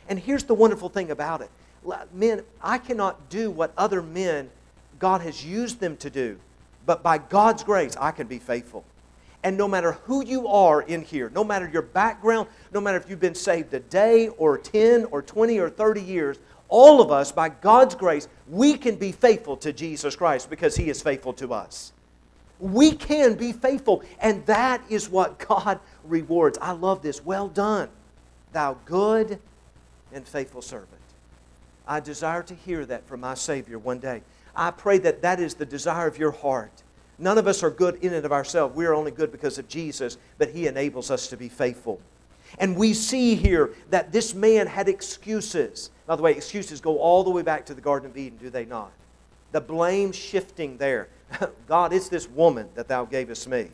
[0.09, 1.51] And here's the wonderful thing about it.
[2.13, 4.51] Men, I cannot do what other men
[4.99, 6.39] God has used them to do,
[6.87, 8.85] but by God's grace, I can be faithful.
[9.45, 13.11] And no matter who you are in here, no matter your background, no matter if
[13.11, 16.39] you've been saved a day or 10 or 20 or 30 years,
[16.69, 20.89] all of us, by God's grace, we can be faithful to Jesus Christ because He
[20.89, 21.93] is faithful to us.
[22.63, 26.59] We can be faithful, and that is what God rewards.
[26.63, 27.25] I love this.
[27.25, 27.89] Well done,
[28.53, 29.39] thou good
[30.13, 30.89] and faithful servant.
[31.87, 34.23] I desire to hear that from my Savior one day.
[34.55, 36.83] I pray that that is the desire of your heart
[37.23, 38.75] None of us are good in and of ourselves.
[38.75, 42.01] We are only good because of Jesus, but He enables us to be faithful.
[42.59, 45.91] And we see here that this man had excuses.
[46.07, 48.51] By the way, excuses go all the way back to the Garden of Eden, do
[48.51, 48.91] they not?
[49.53, 51.09] The blame shifting there.
[51.67, 53.69] God, it's this woman that thou gavest me.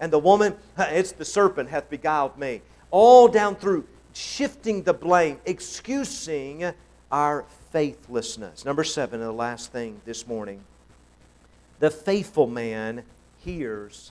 [0.00, 2.62] And the woman, it's the serpent hath beguiled me.
[2.90, 6.72] All down through shifting the blame, excusing
[7.12, 8.64] our faithlessness.
[8.64, 10.62] Number seven, and the last thing this morning
[11.78, 13.04] the faithful man
[13.44, 14.10] hears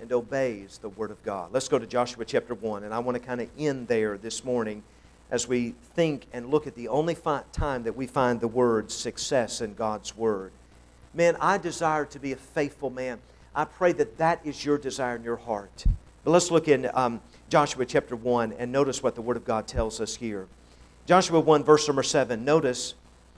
[0.00, 1.52] and obeys the word of God.
[1.52, 4.44] Let's go to Joshua chapter 1, and I want to kind of end there this
[4.44, 4.82] morning
[5.30, 8.90] as we think and look at the only fi- time that we find the word
[8.90, 10.52] success in God's word.
[11.14, 13.18] Man, I desire to be a faithful man.
[13.54, 15.84] I pray that that is your desire in your heart.
[16.24, 19.66] But let's look in um, Joshua chapter 1 and notice what the word of God
[19.66, 20.46] tells us here.
[21.06, 22.44] Joshua 1, verse number 7.
[22.44, 22.94] Notice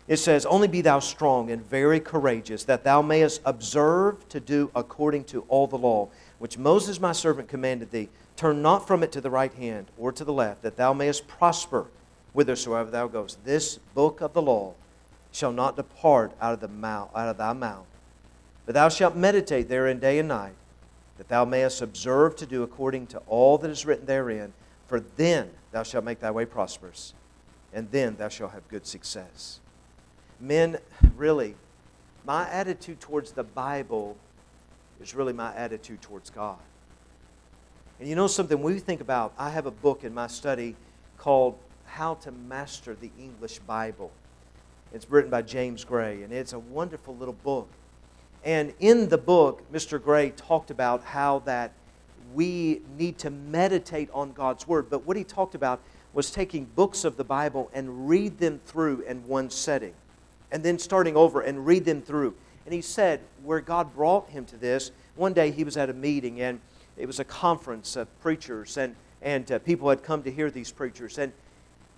[0.09, 4.71] it says, Only be thou strong and very courageous, that thou mayest observe to do
[4.75, 6.09] according to all the law,
[6.39, 8.09] which Moses my servant commanded thee.
[8.39, 11.29] Turn not from it to the right hand or to the left, that thou mayest
[11.29, 11.89] prosper
[12.33, 13.45] whithersoever thou goest.
[13.45, 14.73] This book of the law
[15.31, 17.85] shall not depart out of, the mouth, out of thy mouth,
[18.65, 20.55] but thou shalt meditate therein day and night,
[21.19, 24.55] that thou mayest observe to do according to all that is written therein.
[24.87, 27.13] For then thou shalt make thy way prosperous,
[27.75, 29.61] and then thou shalt have good success
[30.41, 30.79] men,
[31.17, 31.55] really,
[32.25, 34.17] my attitude towards the Bible
[35.01, 36.59] is really my attitude towards God.
[38.01, 40.77] And you know something, we think about, I have a book in my study
[41.17, 44.13] called How to Master the English Bible.
[44.95, 47.69] It's written by James Gray, and it's a wonderful little book.
[48.45, 50.01] And in the book, Mr.
[50.01, 51.73] Gray talked about how that
[52.35, 54.89] we need to meditate on God's Word.
[54.89, 55.81] But what he talked about
[56.13, 59.95] was taking books of the Bible and read them through in one setting
[60.53, 62.35] and then starting over and read them through.
[62.65, 65.95] And he said, where God brought him to this, one day he was at a
[65.95, 66.61] meeting and
[66.99, 70.73] it was a conference of preachers and, and uh, people had come to hear these
[70.73, 71.19] preachers.
[71.19, 71.33] And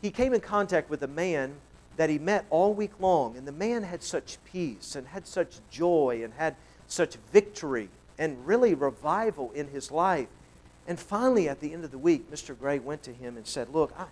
[0.03, 1.55] he came in contact with a man
[1.97, 3.37] that he met all week long.
[3.37, 7.89] And the man had such peace and had such joy and had such victory
[8.19, 10.29] and really revival in his life.
[10.87, 12.59] And finally, at the end of the week, Mr.
[12.59, 14.07] Gray went to him and said, Look, I,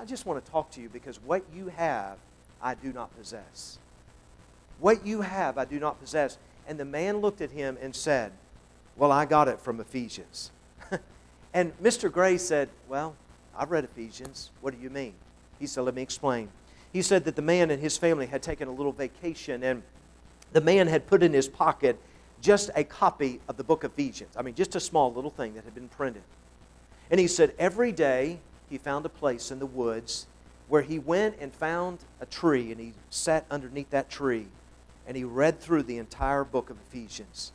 [0.00, 2.18] I just want to talk to you because what you have
[2.62, 3.78] I do not possess.
[4.78, 6.38] What you have, I do not possess.
[6.66, 8.32] And the man looked at him and said,
[8.96, 10.50] Well, I got it from Ephesians.
[11.54, 12.10] and Mr.
[12.10, 13.14] Gray said, Well,
[13.56, 14.50] I've read Ephesians.
[14.60, 15.14] What do you mean?
[15.58, 16.48] He said, Let me explain.
[16.92, 19.82] He said that the man and his family had taken a little vacation, and
[20.52, 22.00] the man had put in his pocket
[22.40, 24.34] just a copy of the book of Ephesians.
[24.36, 26.22] I mean, just a small little thing that had been printed.
[27.10, 28.38] And he said, Every day
[28.70, 30.26] he found a place in the woods
[30.68, 34.46] where he went and found a tree and he sat underneath that tree
[35.06, 37.52] and he read through the entire book of Ephesians.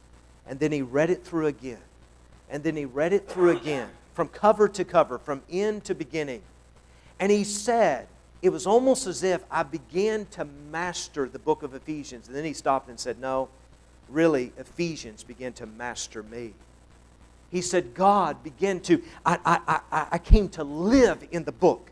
[0.48, 1.80] And then he read it through again.
[2.50, 6.42] And then he read it through again, from cover to cover, from end to beginning.
[7.20, 8.08] And he said,
[8.42, 12.28] it was almost as if I began to master the book of Ephesians.
[12.28, 13.50] And then he stopped and said, No,
[14.10, 16.54] really, Ephesians began to master me.
[17.52, 21.92] He said, God began to, I, I, I, I came to live in the book.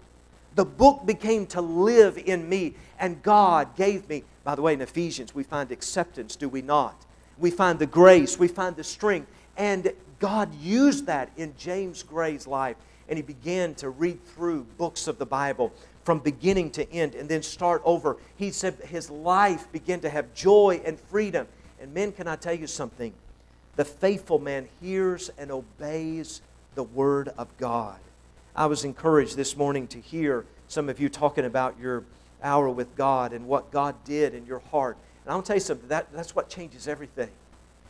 [0.56, 4.24] The book became to live in me, and God gave me.
[4.44, 6.96] By the way, in Ephesians, we find acceptance, do we not?
[7.40, 9.28] We find the grace, we find the strength.
[9.58, 12.76] And God used that in James Gray's life,
[13.08, 15.74] and he began to read through books of the Bible
[16.04, 18.18] from beginning to end and then start over.
[18.36, 21.48] He said his life began to have joy and freedom.
[21.82, 23.14] And men, can I tell you something?
[23.76, 26.42] The faithful man hears and obeys
[26.76, 28.00] the word of God.
[28.56, 32.04] I was encouraged this morning to hear some of you talking about your
[32.44, 34.98] hour with God and what God did in your heart.
[35.30, 37.30] And I'll tell you something, that, that's what changes everything.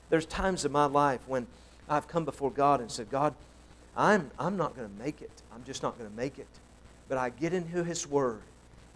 [0.09, 1.47] There's times in my life when
[1.87, 3.33] I've come before God and said, God,
[3.95, 5.31] I'm, I'm not going to make it.
[5.55, 6.49] I'm just not going to make it.
[7.07, 8.41] But I get into His Word,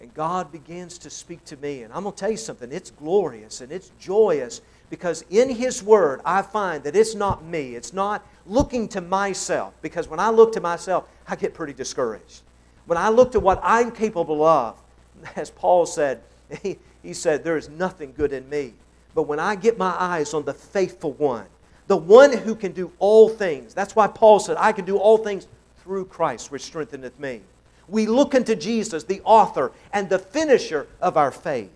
[0.02, 1.84] and God begins to speak to me.
[1.84, 5.82] And I'm going to tell you something, it's glorious and it's joyous because in His
[5.82, 7.76] Word, I find that it's not me.
[7.76, 9.74] It's not looking to myself.
[9.82, 12.42] Because when I look to myself, I get pretty discouraged.
[12.88, 14.76] When I look to what I'm capable of,
[15.38, 16.24] as Paul said,
[17.04, 18.74] he said, There is nothing good in me.
[19.14, 21.46] But when I get my eyes on the faithful one,
[21.88, 25.18] the one who can do all things, that's why Paul said, I can do all
[25.18, 25.48] things
[25.84, 27.42] through Christ, which strengtheneth me.
[27.88, 31.70] We look unto Jesus, the author and the finisher of our faith.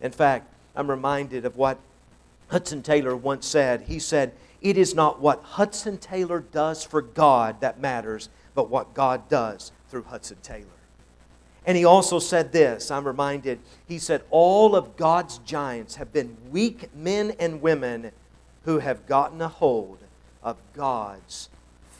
[0.00, 1.78] In fact, I'm reminded of what
[2.48, 3.82] Hudson Taylor once said.
[3.82, 4.32] He said,
[4.62, 9.72] It is not what Hudson Taylor does for God that matters, but what God does
[9.88, 10.75] through Hudson Taylor.
[11.66, 16.36] And he also said this I'm reminded, he said, All of God's giants have been
[16.50, 18.12] weak men and women
[18.64, 19.98] who have gotten a hold
[20.42, 21.48] of God's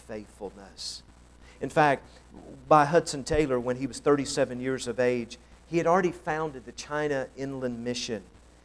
[0.06, 1.02] faithfulness.
[1.60, 2.06] In fact,
[2.68, 5.38] by Hudson Taylor, when he was 37 years of age,
[5.68, 8.22] he had already founded the China Inland Mission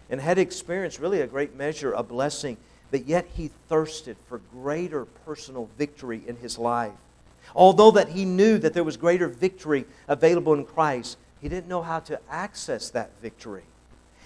[0.09, 2.57] and had experienced really a great measure of blessing,
[2.91, 6.91] but yet he thirsted for greater personal victory in his life.
[7.55, 11.81] Although that he knew that there was greater victory available in Christ, he didn't know
[11.81, 13.63] how to access that victory.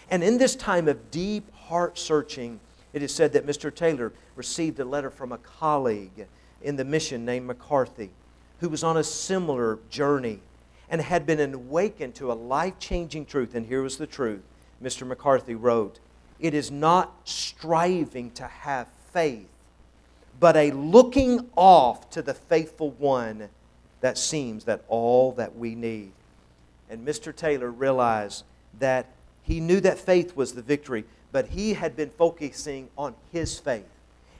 [0.09, 2.59] And in this time of deep heart searching,
[2.93, 3.73] it is said that Mr.
[3.73, 6.27] Taylor received a letter from a colleague
[6.61, 8.11] in the mission named McCarthy,
[8.59, 10.39] who was on a similar journey
[10.89, 13.55] and had been awakened to a life changing truth.
[13.55, 14.43] And here was the truth
[14.81, 15.05] Mr.
[15.07, 15.99] McCarthy wrote
[16.39, 19.49] It is not striving to have faith,
[20.39, 23.49] but a looking off to the faithful one
[24.01, 26.11] that seems that all that we need.
[26.89, 27.35] And Mr.
[27.35, 28.43] Taylor realized
[28.79, 29.07] that
[29.43, 33.85] he knew that faith was the victory, but he had been focusing on his faith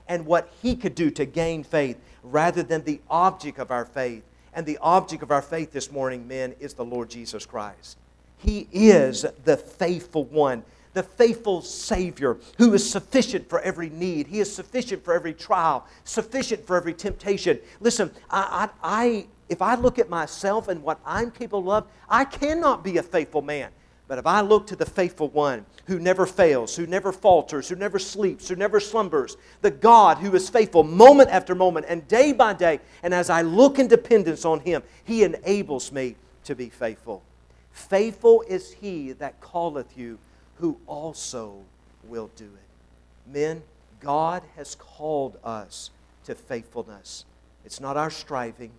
[0.08, 4.24] and what he could do to gain faith rather than the object of our faith.
[4.54, 7.98] And the object of our faith this morning, men, is the Lord Jesus Christ.
[8.38, 10.64] He is the faithful one,
[10.96, 14.28] the faithful Savior who is sufficient for every need.
[14.28, 17.60] He is sufficient for every trial, sufficient for every temptation.
[17.82, 22.26] Listen, I, I, I, if I look at myself and what I'm capable of, I
[22.26, 23.70] cannot be a faithful man.
[24.08, 27.76] But if I look to the faithful one who never fails, who never falters, who
[27.76, 32.32] never sleeps, who never slumbers, the God who is faithful moment after moment and day
[32.32, 36.16] by day, and as I look in dependence on him, he enables me
[36.46, 37.24] to be faithful.
[37.72, 40.20] Faithful is he that calleth you,
[40.56, 41.64] who also
[42.04, 43.32] will do it.
[43.34, 43.64] Men,
[44.00, 45.90] God has called us
[46.26, 47.26] to faithfulness.
[47.66, 48.72] It's not our striving,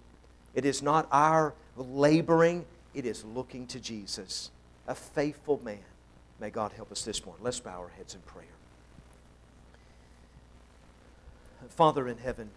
[0.55, 2.65] it is not our laboring,
[2.95, 4.51] it is looking to Jesus,
[4.87, 5.79] a faithful man.
[6.41, 7.43] May God help us this morning.
[7.43, 8.45] Let's bow our heads in prayer.
[11.71, 12.51] Father in heaven,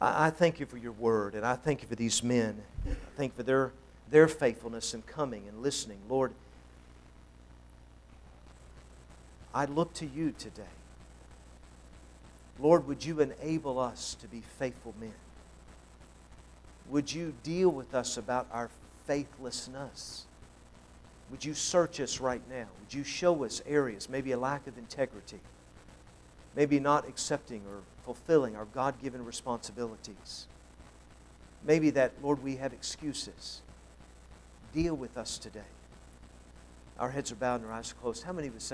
[0.00, 2.62] I thank you for your word, and I thank you for these men.
[2.86, 3.72] I thank you for their
[4.10, 5.98] their faithfulness in coming and listening.
[6.08, 6.32] Lord,
[9.54, 10.62] I look to you today.
[12.58, 15.14] Lord, would you enable us to be faithful men?
[16.88, 18.70] Would you deal with us about our
[19.06, 20.26] faithlessness?
[21.30, 22.66] Would you search us right now?
[22.80, 25.40] Would you show us areas, maybe a lack of integrity,
[26.54, 30.46] maybe not accepting or fulfilling our God given responsibilities?
[31.64, 33.62] Maybe that, Lord, we have excuses
[34.72, 35.60] deal with us today.
[36.98, 38.24] Our heads are bowed and our eyes are closed.
[38.24, 38.68] How many would say,